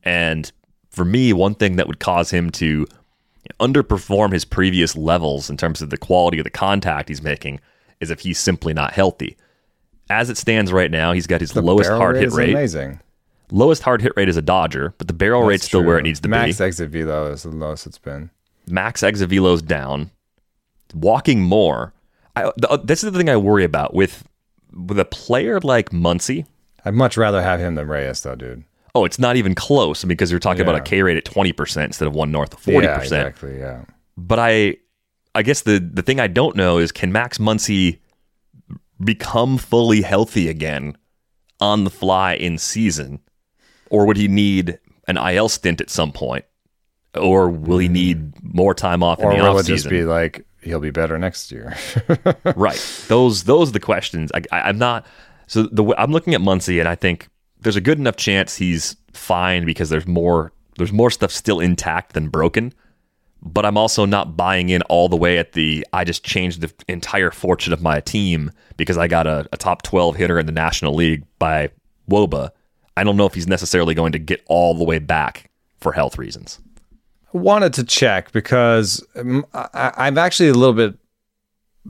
[0.03, 0.51] and
[0.89, 2.86] for me, one thing that would cause him to
[3.59, 7.59] underperform his previous levels in terms of the quality of the contact he's making
[7.99, 9.38] is if he's simply not healthy.
[10.09, 12.49] As it stands right now, he's got his The lowest hard rate hit rate.
[12.49, 12.99] Amazing.
[13.51, 16.03] Lowest hard hit rate is a Dodger, but the barrel rate's That's still where it
[16.03, 16.47] needs to Max be.
[16.49, 18.30] Max exit velo is the lowest it's been.
[18.67, 20.11] Max exit velo's down.
[20.93, 21.93] Walking more.
[22.36, 24.28] I, the, uh, this is the thing I worry about with
[24.74, 26.45] with a player like Muncy.
[26.86, 28.63] I'd much rather have him than Reyes, though, dude.
[28.93, 31.88] Oh, it's not even close because you're talking about a K rate at twenty percent
[31.88, 33.28] instead of one north of forty Yeah, percent.
[33.28, 33.59] exactly.
[33.59, 33.86] Yeah.
[34.17, 34.78] But I,
[35.34, 37.99] I guess the the thing I don't know is can Max Muncy
[39.03, 40.97] become fully healthy again
[41.61, 43.19] on the fly in season,
[43.89, 46.43] or would he need an IL stint at some point,
[47.15, 47.93] or will he hmm.
[47.93, 50.91] need more time off Or in the will off it just be like he'll be
[50.91, 51.76] better next year?
[52.55, 53.05] right.
[53.07, 54.32] Those those are the questions.
[54.34, 55.05] I, I, I'm not.
[55.47, 58.95] So the I'm looking at Muncy, and I think there's a good enough chance he's
[59.14, 62.74] fine because there's more there's more stuff still intact than broken.
[63.43, 66.72] But I'm also not buying in all the way at the I just changed the
[66.88, 70.51] entire fortune of my team because I got a, a top 12 hitter in the
[70.51, 71.70] National League by
[72.09, 72.51] Woba.
[72.95, 75.49] I don't know if he's necessarily going to get all the way back
[75.80, 76.59] for health reasons.
[77.34, 80.95] Wanted to check because um, I, I'm actually a little bit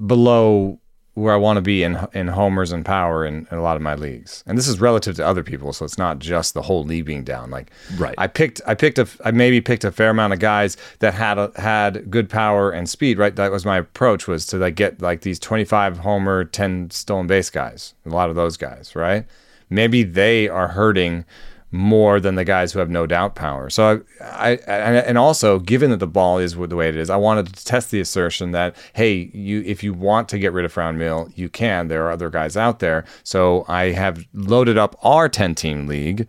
[0.05, 0.79] below
[1.13, 3.81] where I want to be in in homers and power in, in a lot of
[3.81, 6.85] my leagues, and this is relative to other people, so it's not just the whole
[6.85, 7.51] league being down.
[7.51, 8.15] Like, Right.
[8.17, 11.37] I picked I picked a I maybe picked a fair amount of guys that had
[11.37, 13.17] a, had good power and speed.
[13.17, 17.27] Right, that was my approach was to like get like these 25 homer, 10 stolen
[17.27, 17.93] base guys.
[18.05, 19.25] A lot of those guys, right?
[19.69, 21.25] Maybe they are hurting
[21.71, 23.69] more than the guys who have no doubt power.
[23.69, 27.15] So I, I and also given that the ball is the way it is, I
[27.15, 30.73] wanted to test the assertion that hey, you if you want to get rid of
[30.73, 31.87] Franmil, you can.
[31.87, 33.05] There are other guys out there.
[33.23, 36.27] So I have loaded up our 10 team league,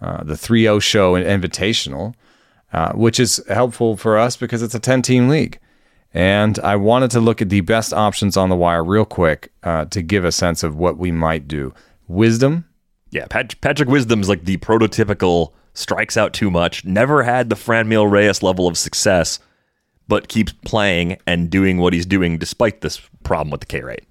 [0.00, 2.14] uh, the 3-0 show and invitational,
[2.72, 5.58] uh, which is helpful for us because it's a 10 team league.
[6.14, 9.86] And I wanted to look at the best options on the wire real quick uh,
[9.86, 11.72] to give a sense of what we might do.
[12.06, 12.66] Wisdom,
[13.12, 18.10] Yeah, Pat- Patrick Wisdom's like the prototypical strikes out too much, never had the Franmil
[18.10, 19.38] Reyes level of success,
[20.08, 24.04] but keeps playing and doing what he's doing despite this problem with the K rate.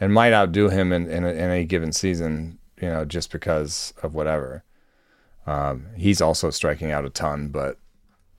[0.00, 3.92] and might outdo him in, in, a, in a given season, you know, just because
[4.02, 4.64] of whatever.
[5.46, 7.78] Um, he's also striking out a ton, but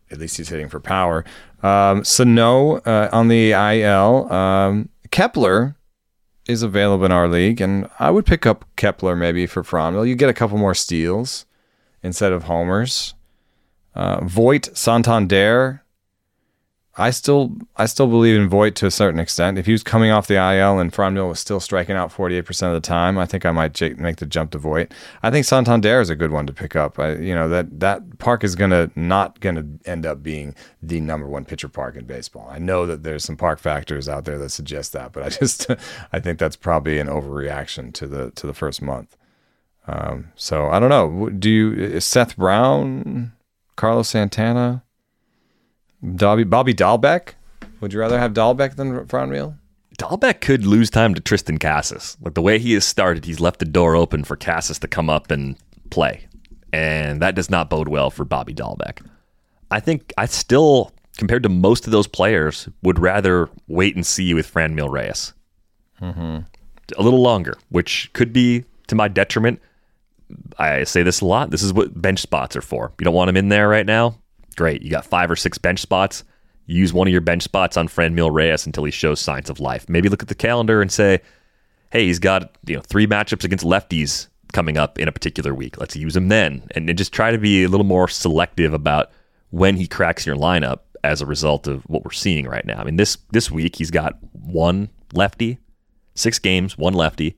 [0.10, 1.24] at least he's hitting for power.
[1.62, 4.32] Um, Sano uh, on the IL.
[4.32, 5.76] Um, Kepler
[6.48, 10.08] is available in our league, and I would pick up Kepler maybe for Franmil.
[10.08, 11.46] You get a couple more steals
[12.04, 13.14] instead of homers.
[13.94, 15.84] Uh, Voit, Santander.
[16.98, 19.58] I still I still believe in Voit to a certain extent.
[19.58, 22.74] If he was coming off the IL and Franmil was still striking out 48% of
[22.74, 24.94] the time, I think I might j- make the jump to Voit.
[25.24, 27.00] I think Santander is a good one to pick up.
[27.00, 31.28] I, you know that that park is gonna not gonna end up being the number
[31.28, 32.50] one pitcher park in baseball.
[32.52, 35.68] I know that there's some park factors out there that suggest that, but I just
[36.12, 39.16] I think that's probably an overreaction to the to the first month.
[39.88, 41.30] Um, so I don't know.
[41.30, 43.32] Do you is Seth Brown,
[43.78, 44.84] Carlos Santana?
[46.02, 47.34] Bobby Bobby Dalbec.
[47.80, 49.58] Would you rather have Dalbec than Franmil?
[49.98, 52.18] Dalbec could lose time to Triston Casas.
[52.22, 55.10] Like the way he has started, he's left the door open for Casas to come
[55.10, 55.56] up and
[55.90, 56.26] play.
[56.74, 59.06] And that does not bode well for Bobby Dalbec.
[59.70, 64.34] I think I still, compared to most of those players, would rather wait and see
[64.34, 65.34] with Franmil Reyes.
[66.02, 66.40] Mm-hmm.
[66.98, 69.62] A little longer, which could be to my detriment.
[70.58, 71.52] I say this a lot.
[71.52, 72.92] This is what bench spots are for.
[73.00, 74.18] You don't want him in there right now?
[74.56, 74.82] Great.
[74.82, 76.24] You got five or six bench spots.
[76.66, 79.90] Use one of your bench spots on Franmil Reyes until he shows signs of life.
[79.90, 81.22] Maybe look at the calendar and say,
[81.92, 85.80] hey, he's got you know three matchups against lefties coming up in a particular week.
[85.80, 86.64] Let's use him then.
[86.76, 89.12] And, and just try to be a little more selective about
[89.50, 92.80] when he cracks your lineup as a result of what we're seeing right now.
[92.80, 95.58] I mean, this this week he's got one lefty,
[96.16, 97.38] six games, one lefty.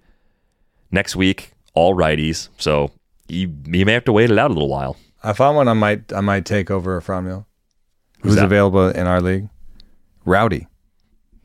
[0.91, 2.49] Next week, all righties.
[2.57, 2.91] So
[3.27, 4.95] you, you may have to wait it out a little while.
[5.23, 7.45] I found one I might I might take over Franmil.
[8.21, 8.45] Who's that?
[8.45, 9.49] available in our league?
[10.25, 10.67] Rowdy.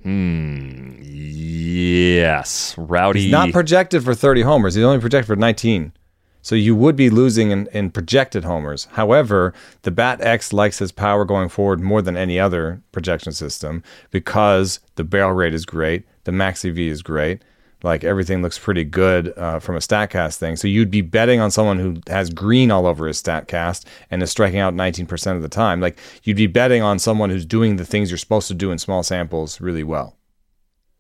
[0.03, 0.97] Hmm.
[1.01, 3.23] Yes, Rowdy.
[3.23, 4.75] He's not projected for 30 homers.
[4.75, 5.93] He's only projected for 19.
[6.41, 8.87] So you would be losing in, in projected homers.
[8.93, 9.53] However,
[9.83, 14.81] the Bat X likes his power going forward more than any other projection system because
[14.95, 17.43] the barrel rate is great, the max EV is great.
[17.83, 20.57] Like everything looks pretty good uh, from a Statcast thing.
[20.57, 24.31] So you'd be betting on someone who has green all over his Statcast and is
[24.31, 25.81] striking out 19% of the time.
[25.81, 28.79] Like you'd be betting on someone who's doing the things you're supposed to do in
[28.79, 30.17] small samples really well,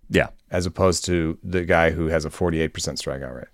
[0.09, 0.29] Yeah.
[0.51, 3.49] as opposed to the guy who has a 48% strikeout rate.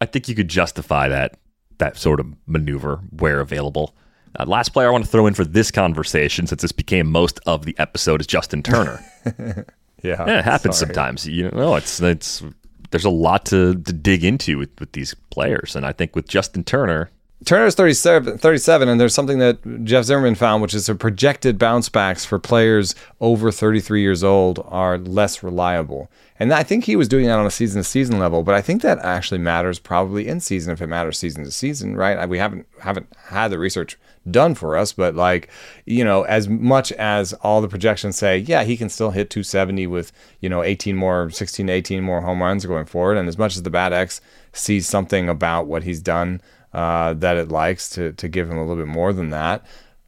[0.00, 1.36] I think you could justify that
[1.76, 3.94] that sort of maneuver where available.
[4.38, 7.40] Uh, last player I want to throw in for this conversation, since this became most
[7.46, 9.02] of the episode, is Justin Turner.
[10.02, 10.88] Yeah, yeah, it happens sorry.
[10.88, 11.26] sometimes.
[11.26, 12.42] You know, it's it's
[12.90, 16.28] there's a lot to, to dig into with, with these players, and I think with
[16.28, 17.10] Justin Turner,
[17.46, 21.88] Turner's 37, 37, and there's something that Jeff Zimmerman found, which is the projected bounce
[21.88, 26.10] backs for players over 33 years old are less reliable.
[26.40, 28.62] And I think he was doing that on a season to season level, but I
[28.62, 32.26] think that actually matters probably in season if it matters season to season, right?
[32.26, 33.98] We haven't haven't had the research
[34.30, 35.50] done for us, but like,
[35.84, 39.86] you know, as much as all the projections say, yeah, he can still hit 270
[39.86, 43.36] with, you know, 18 more, 16 to 18 more home runs going forward, and as
[43.36, 44.22] much as the BAT X
[44.54, 46.40] sees something about what he's done
[46.72, 49.62] uh, that it likes to to give him a little bit more than that.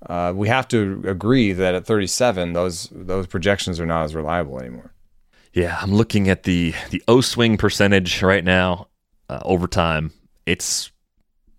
[0.06, 4.58] Uh, we have to agree that at 37, those those projections are not as reliable
[4.58, 4.91] anymore.
[5.52, 8.88] Yeah, I'm looking at the the O swing percentage right now
[9.28, 10.12] uh, over time.
[10.46, 10.90] It's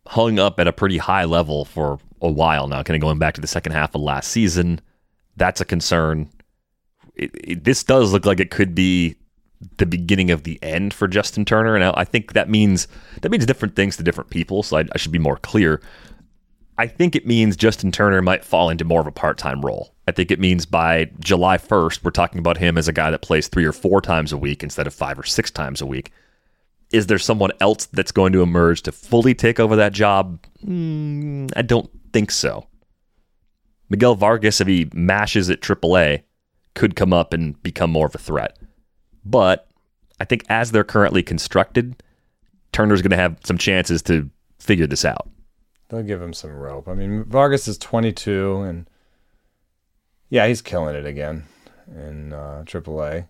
[0.07, 2.83] hung up at a pretty high level for a while now.
[2.83, 4.81] Kind of going back to the second half of last season,
[5.37, 6.29] that's a concern.
[7.15, 9.15] It, it, this does look like it could be
[9.77, 12.87] the beginning of the end for Justin Turner, and I, I think that means
[13.21, 14.63] that means different things to different people.
[14.63, 15.81] So I, I should be more clear.
[16.78, 19.93] I think it means Justin Turner might fall into more of a part time role.
[20.07, 23.21] I think it means by July 1st, we're talking about him as a guy that
[23.21, 26.11] plays three or four times a week instead of five or six times a week.
[26.91, 30.39] Is there someone else that's going to emerge to fully take over that job?
[30.65, 32.67] Mm, I don't think so.
[33.89, 36.24] Miguel Vargas, if he mashes at AAA,
[36.74, 38.57] could come up and become more of a threat.
[39.24, 39.67] But
[40.19, 42.01] I think as they're currently constructed,
[42.71, 45.30] Turner's going to have some chances to figure this out.
[45.93, 46.87] They'll give him some rope.
[46.87, 48.89] I mean, Vargas is 22, and
[50.27, 51.43] yeah, he's killing it again
[51.87, 53.27] in uh, AAA.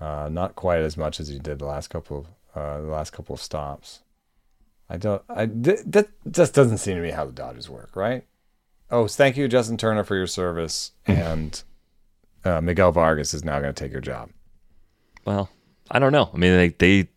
[0.00, 3.10] Uh, not quite as much as he did the last couple of uh, the last
[3.10, 4.00] couple of stops.
[4.88, 5.20] I don't.
[5.28, 8.24] I th- that just doesn't seem to me how the Dodgers work, right?
[8.90, 11.62] Oh, thank you, Justin Turner, for your service, and
[12.42, 14.30] uh, Miguel Vargas is now going to take your job.
[15.26, 15.50] Well,
[15.90, 16.30] I don't know.
[16.32, 17.08] I mean, they, they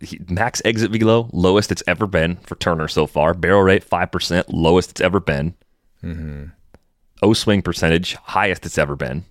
[0.00, 3.34] he, max exit velo lowest it's ever been for Turner so far.
[3.34, 5.54] Barrel rate five percent, lowest it's ever been.
[6.02, 6.46] Mm-hmm.
[7.22, 9.24] O swing percentage highest it's ever been.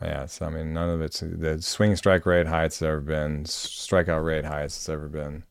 [0.00, 3.44] Yeah, so I mean, none of it's the swing strike rate highest it's ever been,
[3.44, 5.44] strikeout rate highest it's ever been.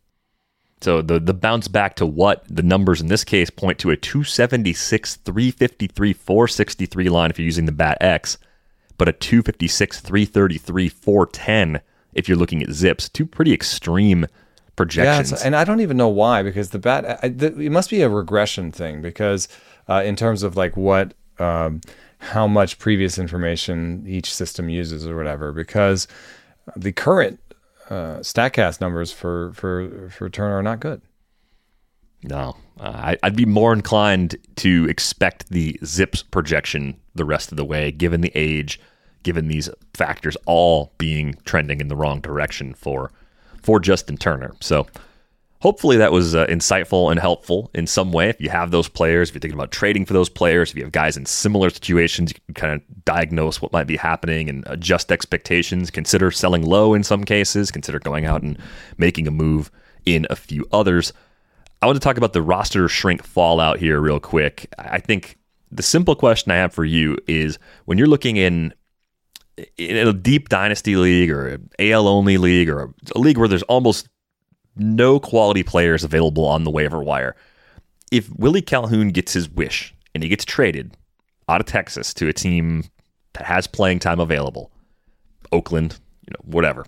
[0.82, 3.98] So the the bounce back to what the numbers in this case point to a
[3.98, 8.38] 276, 353, 463 line if you're using the BAT X,
[8.98, 11.82] but a 256, 333, 410
[12.18, 13.12] if you're looking at ZiPS.
[13.14, 14.26] Two pretty extreme
[14.76, 15.32] projections.
[15.32, 18.02] it's- and I don't even know why because the bat I, the, it must be
[18.02, 19.48] a regression thing because
[19.88, 21.82] uh, in terms of like what um,
[22.20, 26.08] how much previous information each system uses or whatever because
[26.76, 27.40] the current
[27.90, 31.02] uh, Statcast numbers for for for Turner are not good.
[32.24, 37.58] No, uh, I, I'd be more inclined to expect the ZiPS projection the rest of
[37.58, 38.80] the way, given the age,
[39.24, 43.12] given these factors all being trending in the wrong direction for
[43.62, 44.54] for Justin Turner.
[44.62, 44.88] So
[45.60, 48.30] hopefully that was uh, insightful and helpful in some way.
[48.30, 50.84] If you have those players, if you're thinking about trading for those players, if you
[50.84, 54.64] have guys in similar situations, you can kind of diagnose what might be happening and
[54.68, 55.92] adjust expectations.
[55.92, 57.72] Consider selling low in some cases.
[57.72, 58.58] Consider going out and
[58.98, 59.72] making a move
[60.06, 61.12] in a few others.
[61.82, 64.74] I want to talk about the roster shrink fallout here real quick.
[64.80, 65.38] I think
[65.72, 68.74] the simple question I have for you is when you're looking in
[69.78, 74.08] in a deep dynasty league or AL only league or a league where there's almost
[74.76, 77.36] no quality players available on the waiver wire.
[78.12, 80.96] If Willie Calhoun gets his wish and he gets traded
[81.50, 82.86] out of Texas to a team
[83.34, 84.72] that has playing time available,
[85.52, 86.86] Oakland, you know, whatever.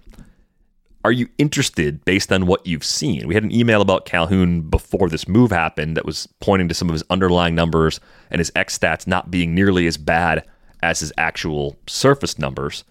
[1.05, 3.28] Are you interested based on what you've seen?
[3.28, 6.89] We had an email about Calhoun before this move happened that was pointing to some
[6.89, 10.45] of his underlying numbers and his X stats not being nearly as bad
[10.82, 12.84] as his actual surface numbers.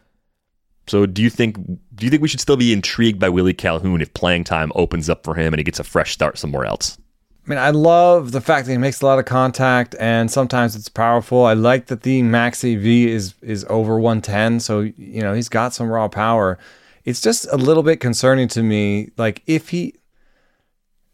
[0.86, 1.56] So do you think
[1.94, 5.08] do you think we should still be intrigued by Willie Calhoun if playing time opens
[5.08, 6.98] up for him and he gets a fresh start somewhere else?
[7.46, 10.76] I mean, I love the fact that he makes a lot of contact and sometimes
[10.76, 11.44] it's powerful.
[11.44, 15.74] I like that the max EV is is over 110, so you know he's got
[15.74, 16.58] some raw power.
[17.04, 19.10] It's just a little bit concerning to me.
[19.16, 19.94] Like if he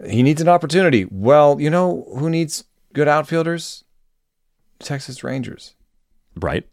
[0.04, 1.06] he needs an opportunity.
[1.10, 3.84] Well, you know who needs good outfielders?
[4.80, 5.74] Texas Rangers.
[6.36, 6.66] Right?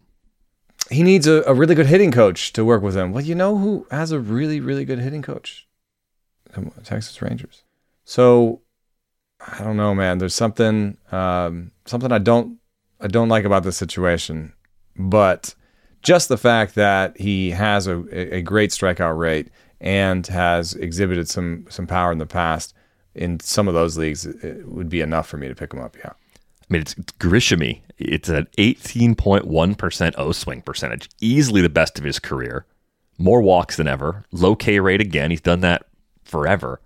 [0.91, 3.12] he needs a, a really good hitting coach to work with him.
[3.14, 5.68] Well, you know who has a really, really good hitting coach?
[6.84, 7.64] Texas Rangers.
[8.03, 8.62] So
[9.39, 10.18] I don't know, man.
[10.18, 12.59] There's something um, something I don't
[12.99, 14.53] I don't like about this situation,
[14.97, 15.55] but
[16.01, 18.03] just the fact that he has a,
[18.36, 19.49] a great strikeout rate
[19.80, 22.74] and has exhibited some some power in the past
[23.16, 24.28] in some of those leagues
[24.66, 25.95] would be enough for me to pick him up.
[25.97, 26.14] Yeah.
[26.72, 27.82] I mean, it's, it's Grishamy.
[27.97, 32.65] It's an 18.1% O swing percentage, easily the best of his career.
[33.17, 34.24] More walks than ever.
[34.32, 35.32] Low K rate again.
[35.32, 35.86] He's done that
[36.24, 36.80] forever.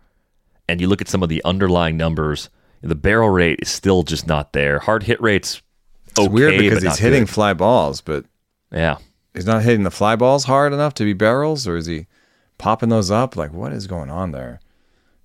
[0.68, 2.50] And you look at some of the underlying numbers,
[2.82, 4.80] the barrel rate is still just not there.
[4.80, 5.62] Hard hit rates,
[6.18, 7.30] okay, It's weird because he's hitting good.
[7.30, 8.26] fly balls, but
[8.72, 8.98] Yeah.
[9.36, 12.08] he's not hitting the fly balls hard enough to be barrels, or is he
[12.58, 13.36] popping those up?
[13.38, 14.60] Like, what is going on there?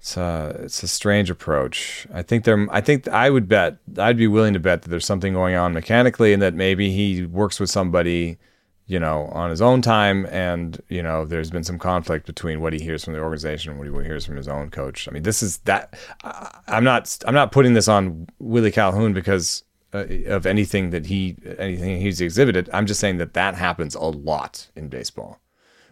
[0.01, 2.07] It's a it's a strange approach.
[2.11, 2.67] I think there.
[2.71, 3.77] I think I would bet.
[3.99, 7.27] I'd be willing to bet that there's something going on mechanically, and that maybe he
[7.27, 8.39] works with somebody,
[8.87, 12.73] you know, on his own time, and you know, there's been some conflict between what
[12.73, 15.07] he hears from the organization and what he hears from his own coach.
[15.07, 15.93] I mean, this is that.
[16.25, 17.19] I, I'm not.
[17.27, 22.23] I'm not putting this on Willie Calhoun because uh, of anything that he anything he's
[22.23, 22.71] exhibited.
[22.73, 25.41] I'm just saying that that happens a lot in baseball.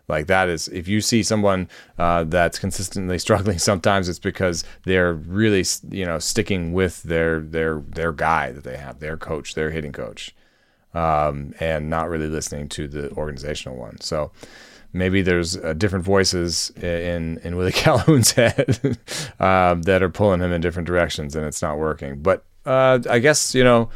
[0.09, 5.13] Like that is, if you see someone uh, that's consistently struggling, sometimes it's because they're
[5.13, 9.71] really, you know, sticking with their their their guy that they have, their coach, their
[9.71, 10.35] hitting coach,
[10.95, 14.01] um, and not really listening to the organizational one.
[14.01, 14.33] So
[14.95, 18.79] maybe there's uh, different voices in in Willie Calhoun's head
[19.41, 22.23] um, that are pulling him in different directions, and it's not working.
[22.23, 23.91] But uh, I guess you know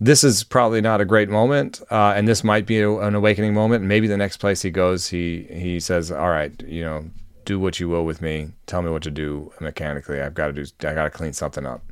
[0.00, 3.54] this is probably not a great moment, uh, and this might be a, an awakening
[3.54, 3.84] moment.
[3.84, 7.04] Maybe the next place he goes, he he says, "All right, you know,
[7.44, 8.50] do what you will with me.
[8.66, 10.20] Tell me what to do mechanically.
[10.20, 10.64] I've got to do.
[10.86, 11.82] I got to clean something up."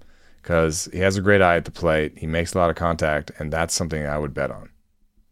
[0.42, 3.30] Because he has a great eye at the plate, he makes a lot of contact,
[3.38, 4.70] and that's something I would bet on.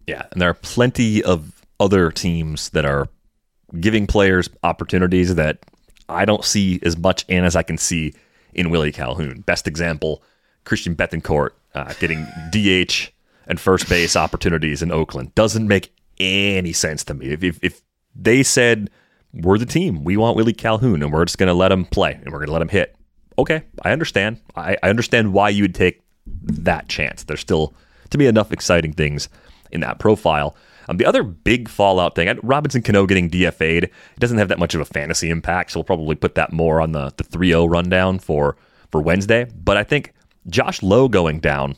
[0.07, 3.09] Yeah, and there are plenty of other teams that are
[3.81, 5.59] giving players opportunities that
[6.09, 8.14] I don't see as much in as I can see
[8.55, 9.41] in Willie Calhoun.
[9.41, 10.23] Best example,
[10.64, 13.11] Christian Bethancourt uh, getting DH
[13.47, 17.27] and first base opportunities in Oakland doesn't make any sense to me.
[17.27, 17.83] If, if, if
[18.14, 18.91] they said
[19.33, 22.12] we're the team, we want Willie Calhoun, and we're just going to let him play
[22.12, 22.97] and we're going to let him hit,
[23.39, 24.41] okay, I understand.
[24.57, 27.25] I, I understand why you would take that chance.
[27.25, 27.75] There's still,
[28.11, 29.29] to me, enough exciting things
[29.71, 30.57] in that profile.
[30.89, 34.75] Um, the other big fallout thing, Robinson Cano getting DFA'd, it doesn't have that much
[34.75, 38.19] of a fantasy impact, so we'll probably put that more on the the 3-0 rundown
[38.19, 38.57] for
[38.91, 39.47] for Wednesday.
[39.55, 40.14] But I think
[40.47, 41.76] Josh Lowe going down,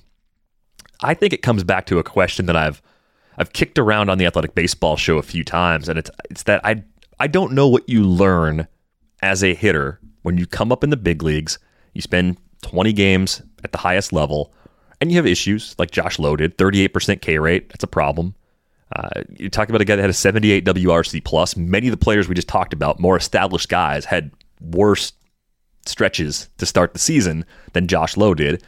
[1.02, 2.82] I think it comes back to a question that I've
[3.38, 6.64] I've kicked around on the Athletic Baseball show a few times, and it's it's that
[6.64, 6.82] I
[7.18, 8.66] I don't know what you learn
[9.22, 11.58] as a hitter when you come up in the big leagues.
[11.94, 14.52] You spend 20 games at the highest level,
[15.00, 17.68] and you have issues like Josh Lowe did, 38% K rate.
[17.70, 18.34] That's a problem.
[18.94, 21.56] Uh, you talk about a guy that had a 78 WRC plus.
[21.56, 25.12] Many of the players we just talked about, more established guys, had worse
[25.86, 28.62] stretches to start the season than Josh Lowe did.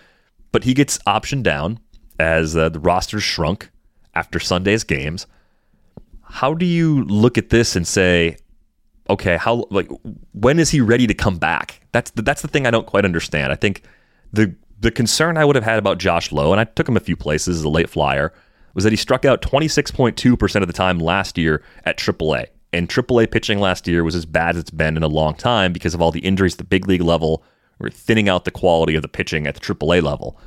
[0.50, 1.80] But he gets optioned down
[2.18, 3.70] as uh, the roster shrunk
[4.14, 5.26] after Sunday's games.
[6.22, 8.36] How do you look at this and say,
[9.08, 9.90] okay, how like
[10.32, 11.80] when is he ready to come back?
[11.92, 13.52] That's the, that's the thing I don't quite understand.
[13.52, 13.82] I think
[14.32, 17.00] the the concern I would have had about Josh Lowe, and I took him a
[17.00, 18.32] few places as a late flyer,
[18.74, 22.46] was that he struck out 26.2% of the time last year at AAA.
[22.72, 25.72] And AAA pitching last year was as bad as it's been in a long time
[25.72, 27.44] because of all the injuries at the big league level.
[27.78, 30.38] We're thinning out the quality of the pitching at the AAA level.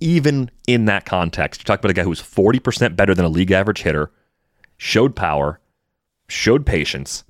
[0.00, 3.28] Even in that context, you talk about a guy who was 40% better than a
[3.28, 4.10] league average hitter,
[4.76, 5.60] showed power,
[6.28, 7.24] showed patience,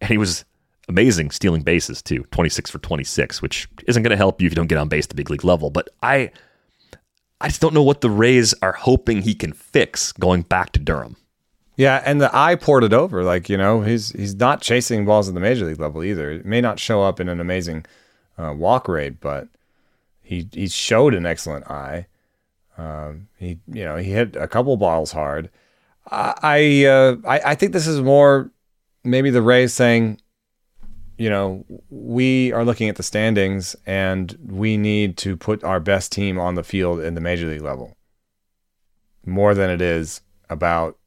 [0.00, 0.44] and he was
[0.88, 4.56] amazing stealing bases too 26 for 26 which isn't going to help you if you
[4.56, 6.30] don't get on base at the big league level but i
[7.40, 10.80] i just don't know what the rays are hoping he can fix going back to
[10.80, 11.16] durham
[11.78, 13.22] Yeah, and the eye poured it over.
[13.22, 16.32] Like you know, he's he's not chasing balls at the major league level either.
[16.32, 17.86] It may not show up in an amazing
[18.36, 19.46] uh, walk rate, but
[20.20, 22.08] he he showed an excellent eye.
[22.76, 25.50] Um, he you know he hit a couple balls hard.
[26.10, 28.50] I I, uh, I I think this is more
[29.04, 30.20] maybe the Rays saying,
[31.16, 36.10] you know, we are looking at the standings and we need to put our best
[36.10, 37.96] team on the field in the major league level
[39.24, 40.98] more than it is about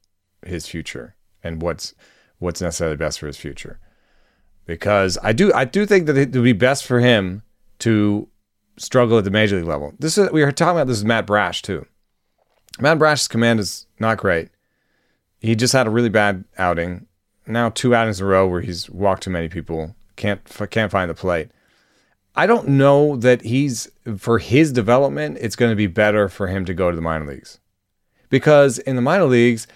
[0.46, 1.94] his future and what's
[2.38, 3.78] what's necessarily best for his future.
[4.66, 7.42] Because I do I do think that it would be best for him
[7.80, 8.28] to
[8.76, 9.94] struggle at the major league level.
[9.98, 11.86] This is we were talking about this is Matt Brash too.
[12.80, 14.48] Matt Brash's command is not great.
[15.40, 17.06] He just had a really bad outing.
[17.46, 19.94] Now two outings in a row where he's walked too many people.
[20.16, 20.40] Can't
[20.70, 21.50] can't find the plate.
[22.34, 25.38] I don't know that he's for his development.
[25.40, 27.58] It's going to be better for him to go to the minor leagues
[28.32, 29.66] because in the minor leagues,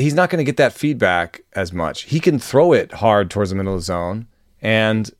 [0.00, 2.02] he's not going to get that feedback as much.
[2.02, 4.26] He can throw it hard towards the middle of the zone,
[4.60, 5.10] and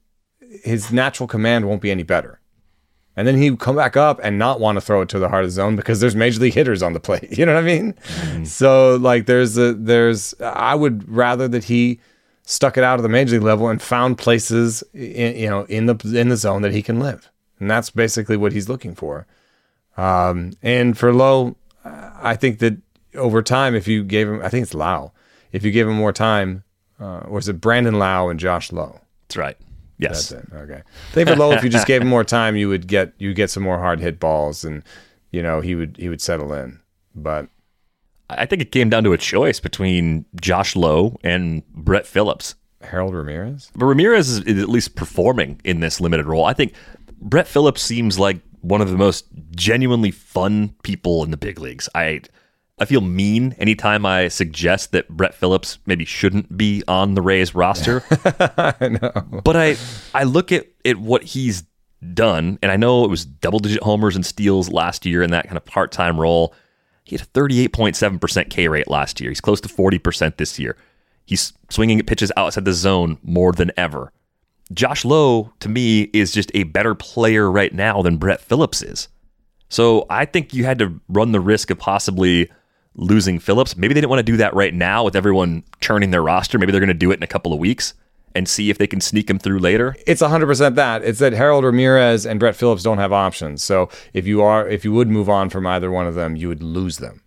[0.40, 2.40] his natural command won't be any better.
[3.16, 5.44] And then he'd come back up and not want to throw it to the heart
[5.44, 7.28] of the zone because there's major league hitters on the plate.
[7.38, 8.46] You know what I mean?
[8.46, 12.00] So like there's a there's I would rather that he
[12.44, 15.86] stuck it out of the major league level and found places in, you know in
[15.86, 17.30] the in the zone that he can live.
[17.58, 19.26] And that's basically what he's looking for.
[19.96, 22.78] Um, and for Lowe, I think that
[23.14, 25.12] over time, if you gave him, I think it's Lau,
[25.52, 26.64] if you gave him more time,
[27.00, 29.00] uh, or is it Brandon Lau and Josh Lowe?
[29.28, 29.56] That's right.
[29.98, 30.30] Yes.
[30.30, 30.54] That's it.
[30.54, 30.82] Okay.
[30.82, 33.34] I think for Lowe, if you just gave him more time, you would get you
[33.34, 34.82] get some more hard hit balls, and
[35.30, 36.80] you know he would he would settle in.
[37.14, 37.48] But
[38.30, 42.54] I think it came down to a choice between Josh Lowe and Brett Phillips.
[42.82, 46.46] Harold Ramirez, But Ramirez is, is at least performing in this limited role.
[46.46, 46.72] I think
[47.20, 51.90] Brett Phillips seems like one of the most genuinely fun people in the big leagues.
[51.94, 52.22] I
[52.80, 57.54] I feel mean anytime I suggest that Brett Phillips maybe shouldn't be on the Rays
[57.54, 58.02] roster.
[58.80, 59.42] I know.
[59.44, 59.76] But I
[60.14, 61.64] I look at, at what he's
[62.14, 65.44] done, and I know it was double digit homers and steals last year in that
[65.44, 66.54] kind of part time role.
[67.04, 69.30] He had a 38.7% K rate last year.
[69.30, 70.76] He's close to 40% this year.
[71.26, 74.12] He's swinging at pitches outside the zone more than ever.
[74.72, 79.08] Josh Lowe, to me, is just a better player right now than Brett Phillips is.
[79.68, 82.50] So I think you had to run the risk of possibly
[82.94, 83.76] losing Phillips.
[83.76, 86.58] Maybe they didn't want to do that right now with everyone churning their roster.
[86.58, 87.94] Maybe they're going to do it in a couple of weeks
[88.34, 89.96] and see if they can sneak him through later.
[90.06, 91.02] It's 100% that.
[91.04, 93.62] It's that Harold Ramirez and Brett Phillips don't have options.
[93.62, 96.48] So if you are if you would move on from either one of them, you
[96.48, 97.22] would lose them.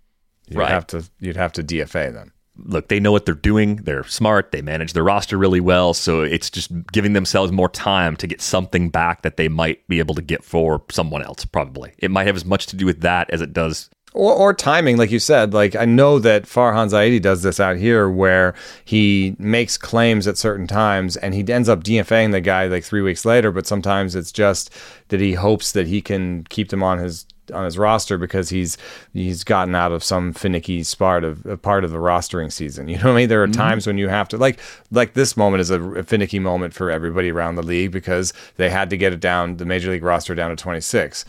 [0.48, 0.70] You'd Right.
[0.70, 2.32] have to you'd have to DFA them.
[2.66, 3.78] look, they know what they're doing.
[3.78, 4.52] They're smart.
[4.52, 5.94] They manage their roster really well.
[5.96, 9.98] So it's just giving themselves more time to get something back that they might be
[9.98, 11.94] able to get for someone else, probably.
[11.98, 13.90] It might have as much to do with that as it does.
[14.16, 15.54] Or, or timing, like you said.
[15.54, 18.54] Like I know that Farhan Zaidi does this out here, where
[18.86, 23.02] he makes claims at certain times, and he ends up DFAing the guy like three
[23.02, 23.52] weeks later.
[23.52, 24.70] But sometimes it's just
[25.08, 28.78] that he hopes that he can keep them on his on his roster because he's
[29.14, 32.88] he's gotten out of some finicky part of a part of the rostering season.
[32.88, 33.30] You know what I mean?
[33.30, 33.60] There are mm-hmm.
[33.60, 34.60] times when you have to like
[34.92, 38.70] like this moment is a, a finicky moment for everybody around the league because they
[38.70, 41.26] had to get it down the major league roster down to 26.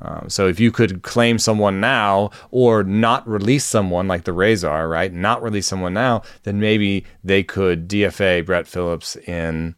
[0.00, 4.62] Um, so if you could claim someone now or not release someone like the Rays
[4.62, 5.12] are, right?
[5.12, 9.74] Not release someone now, then maybe they could DFA Brett Phillips in,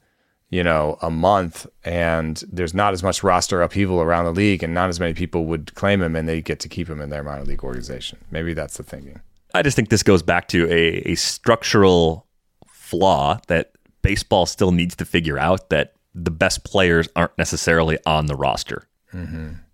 [0.51, 4.75] you know, a month and there's not as much roster upheaval around the league and
[4.75, 7.23] not as many people would claim him and they get to keep him in their
[7.23, 8.19] minor league organization.
[8.31, 9.21] Maybe that's the thinking.
[9.55, 12.27] I just think this goes back to a, a structural
[12.67, 18.27] flaw that baseball still needs to figure out that the best players aren't necessarily on
[18.27, 18.88] the roster.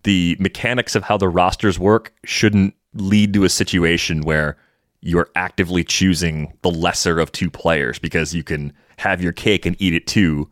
[0.02, 4.56] The mechanics of how the rosters work shouldn't lead to a situation where
[5.00, 9.76] you're actively choosing the lesser of two players because you can have your cake and
[9.80, 10.48] eat it too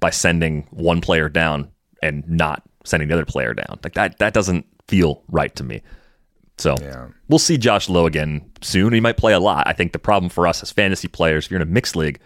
[0.00, 1.70] by sending one player down
[2.02, 3.78] and not sending the other player down.
[3.82, 5.80] Like that that doesn't feel right to me.
[6.58, 7.08] So Yeah.
[7.28, 8.92] we'll see Josh Lowe again soon.
[8.92, 9.66] He might play a lot.
[9.66, 12.20] I think the problem for us as fantasy players, if you're in a mixed league,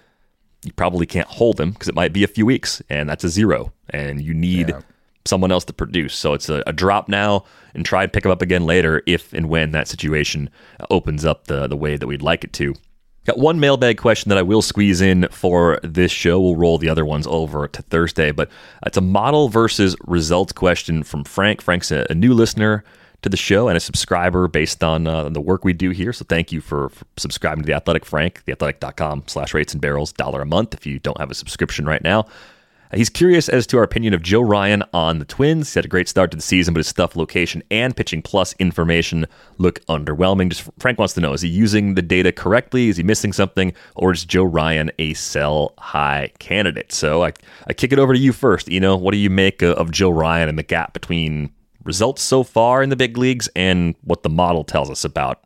[0.64, 3.28] you probably can't hold him because it might be a few weeks, and that's a
[3.28, 3.72] zero.
[3.90, 4.80] And you need Yeah.
[5.28, 6.14] Someone else to produce.
[6.14, 9.32] So it's a, a drop now, and try and pick them up again later if
[9.32, 10.50] and when that situation
[10.90, 12.74] opens up the the way that we'd like it to.
[13.26, 16.40] Got one mailbag question that I will squeeze in for this show.
[16.40, 18.50] We'll roll the other ones over to Thursday, but
[18.86, 21.60] it's a model versus results question from Frank.
[21.60, 22.84] Frank's a, a new listener
[23.20, 26.12] to the show and a subscriber based on uh, the work we do here.
[26.14, 28.44] So thank you for, for subscribing to The Athletic, Frank.
[28.46, 32.02] TheAthletic.com slash rates and barrels, dollar a month if you don't have a subscription right
[32.02, 32.26] now.
[32.94, 35.72] He's curious as to our opinion of Joe Ryan on the Twins.
[35.72, 38.54] He had a great start to the season, but his stuff, location, and pitching plus
[38.58, 39.26] information
[39.58, 40.48] look underwhelming.
[40.48, 42.88] Just Frank wants to know: Is he using the data correctly?
[42.88, 46.92] Is he missing something, or is Joe Ryan a sell high candidate?
[46.92, 47.32] So I,
[47.66, 48.68] I kick it over to you first.
[48.68, 51.52] You know, what do you make of, of Joe Ryan and the gap between
[51.84, 55.42] results so far in the big leagues and what the model tells us about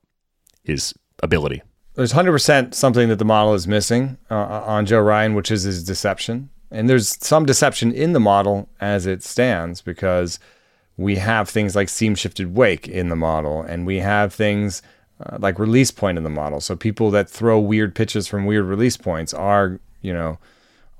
[0.62, 1.62] his ability?
[1.94, 5.84] there's 100% something that the model is missing uh, on Joe Ryan, which is his
[5.84, 6.50] deception.
[6.72, 10.38] And there's some deception in the model as it stands because
[10.96, 14.82] we have things like seam shifted wake in the model, and we have things
[15.24, 16.60] uh, like release point in the model.
[16.60, 20.38] So people that throw weird pitches from weird release points are, you know,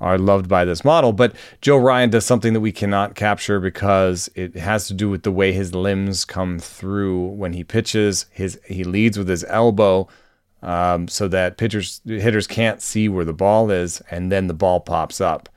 [0.01, 1.13] are loved by this model.
[1.13, 5.23] But Joe Ryan does something that we cannot capture because it has to do with
[5.23, 8.27] the way his limbs come through when he pitches.
[8.31, 10.09] His he leads with his elbow,
[10.63, 14.81] um, so that pitchers hitters can't see where the ball is, and then the ball
[14.81, 15.49] pops up.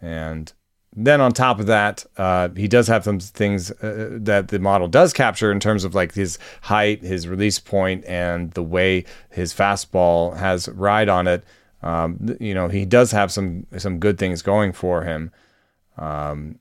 [0.00, 0.52] And
[0.96, 4.88] then on top of that, uh, he does have some things uh, that the model
[4.88, 9.54] does capture in terms of like his height, his release point, and the way his
[9.54, 11.44] fastball has ride on it.
[11.82, 15.30] Um, you know, he does have some some good things going for him.
[15.96, 16.58] Um,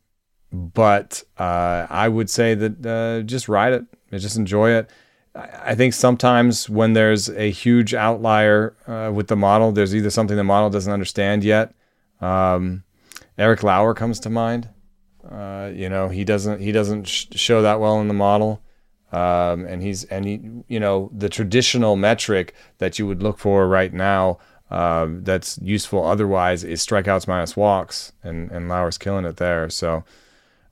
[0.52, 4.90] but uh, I would say that uh, just ride it, just enjoy it.
[5.36, 10.36] I think sometimes when there's a huge outlier uh, with the model, there's either something
[10.36, 11.76] the model doesn't understand yet.
[12.22, 12.84] Um,
[13.38, 14.70] Eric Lauer comes to mind.
[15.30, 18.62] Uh, you know, he doesn't he doesn't sh- show that well in the model,
[19.12, 23.68] um, and he's and he you know the traditional metric that you would look for
[23.68, 24.38] right now
[24.72, 29.70] uh, that's useful otherwise is strikeouts minus walks, and and Lauer's killing it there.
[29.70, 30.04] So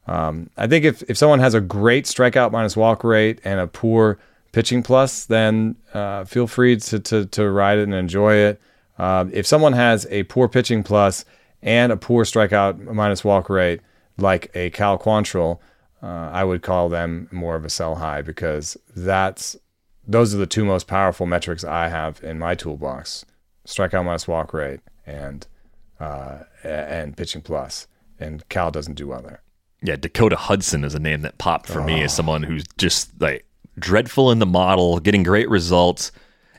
[0.07, 3.67] um, I think if if someone has a great strikeout minus walk rate and a
[3.67, 4.19] poor
[4.51, 8.61] pitching plus, then uh, feel free to, to to ride it and enjoy it.
[8.97, 11.25] Uh, if someone has a poor pitching plus
[11.65, 13.81] and a poor strikeout minus walk rate
[14.17, 15.59] like a Cal Quantrill,
[16.01, 19.57] uh, I would call them more of a sell high because that's
[20.07, 23.25] those are the two most powerful metrics I have in my toolbox:
[23.67, 25.45] strikeout minus walk rate and
[25.99, 27.87] uh, and pitching plus.
[28.17, 29.41] And Cal doesn't do well there.
[29.81, 31.85] Yeah, Dakota Hudson is a name that popped for oh.
[31.85, 33.45] me as someone who's just like
[33.77, 36.11] dreadful in the model, getting great results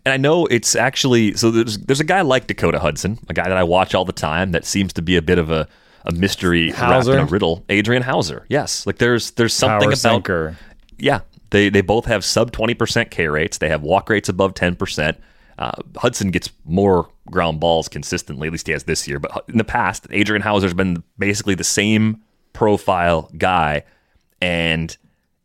[0.07, 3.49] and I know it's actually so there's there's a guy like Dakota Hudson, a guy
[3.49, 5.67] that I watch all the time that seems to be a bit of a,
[6.05, 7.65] a mystery wrapped in a riddle.
[7.69, 8.47] Adrian Houser.
[8.49, 8.87] Yes.
[8.87, 10.57] Like there's there's something Power about sinker.
[10.97, 11.23] Yeah.
[11.51, 13.59] They they both have sub 20% K rates.
[13.59, 15.17] They have walk rates above 10%.
[15.59, 19.19] Uh, Hudson gets more ground balls consistently, at least he has this year.
[19.19, 23.83] But in the past, Adrian Houser's been basically the same profile guy,
[24.41, 24.97] and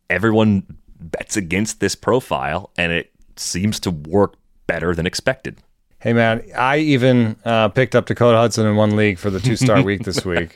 [0.09, 0.64] everyone
[0.99, 4.36] bets against this profile, and it seems to work
[4.72, 5.57] better than expected.
[5.99, 9.57] Hey man, I even uh, picked up Dakota Hudson in one league for the two
[9.57, 10.55] star week this week.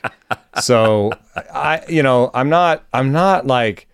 [0.62, 3.86] So I, you know, I'm not, I'm not like,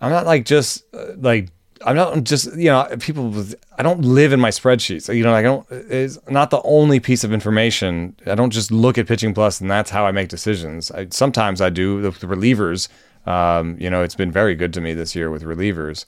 [0.00, 1.48] I'm not like just uh, like,
[1.84, 3.44] I'm not just, you know, people.
[3.76, 5.12] I don't live in my spreadsheets.
[5.14, 5.66] You know, I don't.
[5.70, 8.14] It's not the only piece of information.
[8.26, 10.90] I don't just look at pitching plus and that's how I make decisions.
[10.92, 12.88] I, sometimes I do the, the relievers.
[13.26, 16.04] Um, you know, it's been very good to me this year with relievers.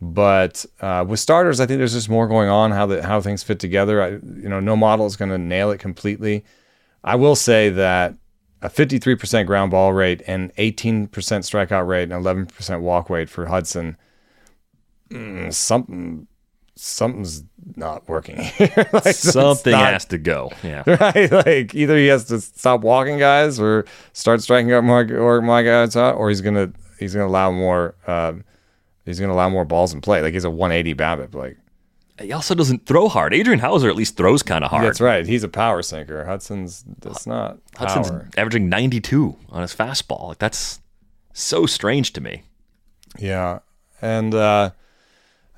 [0.00, 3.42] But uh, with starters, I think there's just more going on how the how things
[3.42, 4.02] fit together.
[4.02, 6.44] I, you know, no model is going to nail it completely.
[7.02, 8.14] I will say that
[8.62, 13.96] a 53% ground ball rate and 18% strikeout rate and 11% walk rate for Hudson.
[15.10, 16.26] Mm, something
[16.78, 17.42] something's
[17.74, 18.36] not working
[18.92, 23.18] like, something not, has to go yeah right like either he has to stop walking
[23.18, 27.26] guys or start striking out more or my guys out or he's gonna he's gonna
[27.26, 28.44] allow more um,
[29.06, 30.20] He's going to allow more balls in play.
[30.20, 31.34] Like he's a 180 BABIP.
[31.34, 31.56] Like
[32.20, 33.32] he also doesn't throw hard.
[33.32, 34.84] Adrian Houser at least throws kind of hard.
[34.84, 35.24] That's right.
[35.24, 36.24] He's a power sinker.
[36.24, 37.88] Hudson's that's not power.
[37.88, 40.28] Hudson's averaging 92 on his fastball.
[40.28, 40.80] Like that's
[41.32, 42.42] so strange to me.
[43.18, 43.60] Yeah,
[44.02, 44.70] and uh,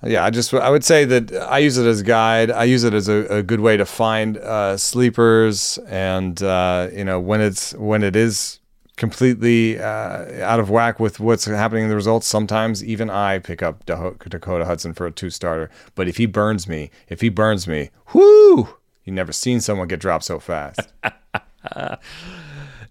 [0.05, 2.51] yeah, I just I would say that I use it as a guide.
[2.51, 7.05] I use it as a, a good way to find uh, sleepers, and uh, you
[7.05, 8.61] know when it's when it is
[8.99, 12.27] completely uh, out of whack with what's happening in the results.
[12.27, 15.71] Sometimes even I pick up Dakota Hudson for a two starter.
[15.95, 18.77] But if he burns me, if he burns me, whoo!
[19.05, 20.93] You never seen someone get dropped so fast.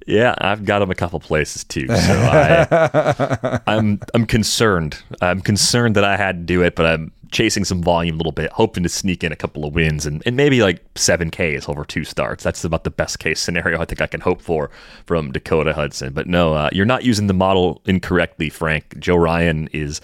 [0.08, 1.88] yeah, I've got him a couple places too.
[1.88, 5.04] So I, I'm I'm concerned.
[5.22, 8.32] I'm concerned that I had to do it, but I'm chasing some volume a little
[8.32, 11.68] bit, hoping to sneak in a couple of wins and, and maybe like seven Ks
[11.68, 12.44] over two starts.
[12.44, 14.70] That's about the best case scenario I think I can hope for
[15.06, 16.14] from Dakota Hudson.
[16.14, 19.00] But no, uh, you're not using the model incorrectly, Frank.
[19.00, 20.02] Joe Ryan is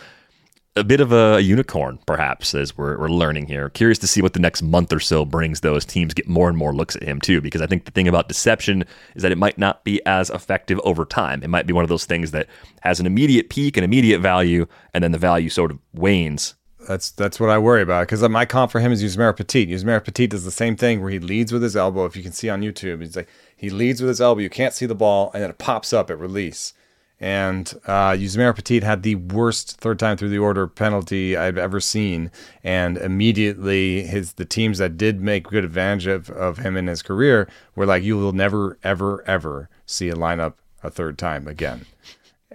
[0.76, 3.69] a bit of a unicorn, perhaps, as we're, we're learning here.
[3.69, 6.49] Curious to see what the next month or so brings, though, as teams get more
[6.49, 8.84] and more looks at him, too, because I think the thing about deception
[9.15, 11.43] is that it might not be as effective over time.
[11.43, 12.47] It might be one of those things that
[12.82, 14.65] has an immediate peak, and immediate value,
[14.95, 16.56] and then the value sort of wanes
[16.88, 19.68] that's that's what I worry about because my comp for him is Yusmeiro Petit.
[19.68, 22.05] Yusmeiro Petit does the same thing where he leads with his elbow.
[22.05, 24.41] If you can see on YouTube, he's like he leads with his elbow.
[24.41, 26.73] You can't see the ball, and then it pops up at release.
[27.19, 31.80] And uh, Yusmeiro Petit had the worst third time through the order penalty I've ever
[31.80, 32.31] seen.
[32.64, 37.01] And immediately, his the teams that did make good advantage of, of him in his
[37.01, 41.85] career were like, "You will never, ever, ever see a lineup a third time again."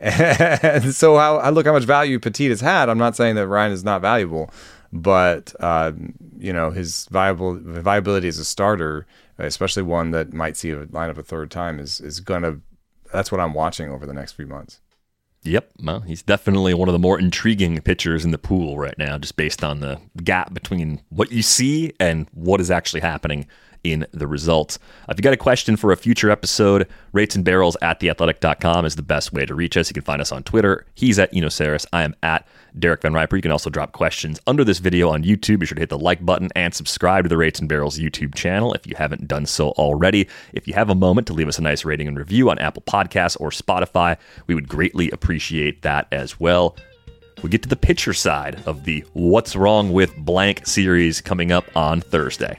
[0.01, 2.89] And so how I look how much value Petit has had.
[2.89, 4.51] I'm not saying that Ryan is not valuable,
[4.93, 5.93] but uh,
[6.39, 9.07] you know his viable viability as a starter,
[9.39, 12.61] especially one that might see a lineup a third time, is is gonna.
[13.13, 14.81] That's what I'm watching over the next few months.
[15.45, 19.17] Yep, well, he's definitely one of the more intriguing pitchers in the pool right now,
[19.19, 23.47] just based on the gap between what you see and what is actually happening
[23.85, 24.79] in the results.
[25.09, 28.97] If you got a question for a future episode, rates and barrels at theathletic.com is
[28.97, 29.89] the best way to reach us.
[29.89, 30.87] You can find us on Twitter.
[30.95, 31.87] He's at Enosaris.
[31.93, 32.47] I am at
[32.79, 33.37] Derek Van Riper.
[33.37, 35.61] You can also drop questions under this video on YouTube.
[35.61, 38.35] Be sure to hit the like button and subscribe to the Rates and Barrels YouTube
[38.35, 40.29] channel if you haven't done so already.
[40.53, 42.83] If you have a moment to leave us a nice rating and review on Apple
[42.83, 46.77] Podcasts or Spotify, we would greatly appreciate that as well.
[47.43, 51.65] We get to the pitcher side of the What's Wrong with Blank series coming up
[51.77, 52.59] on Thursday.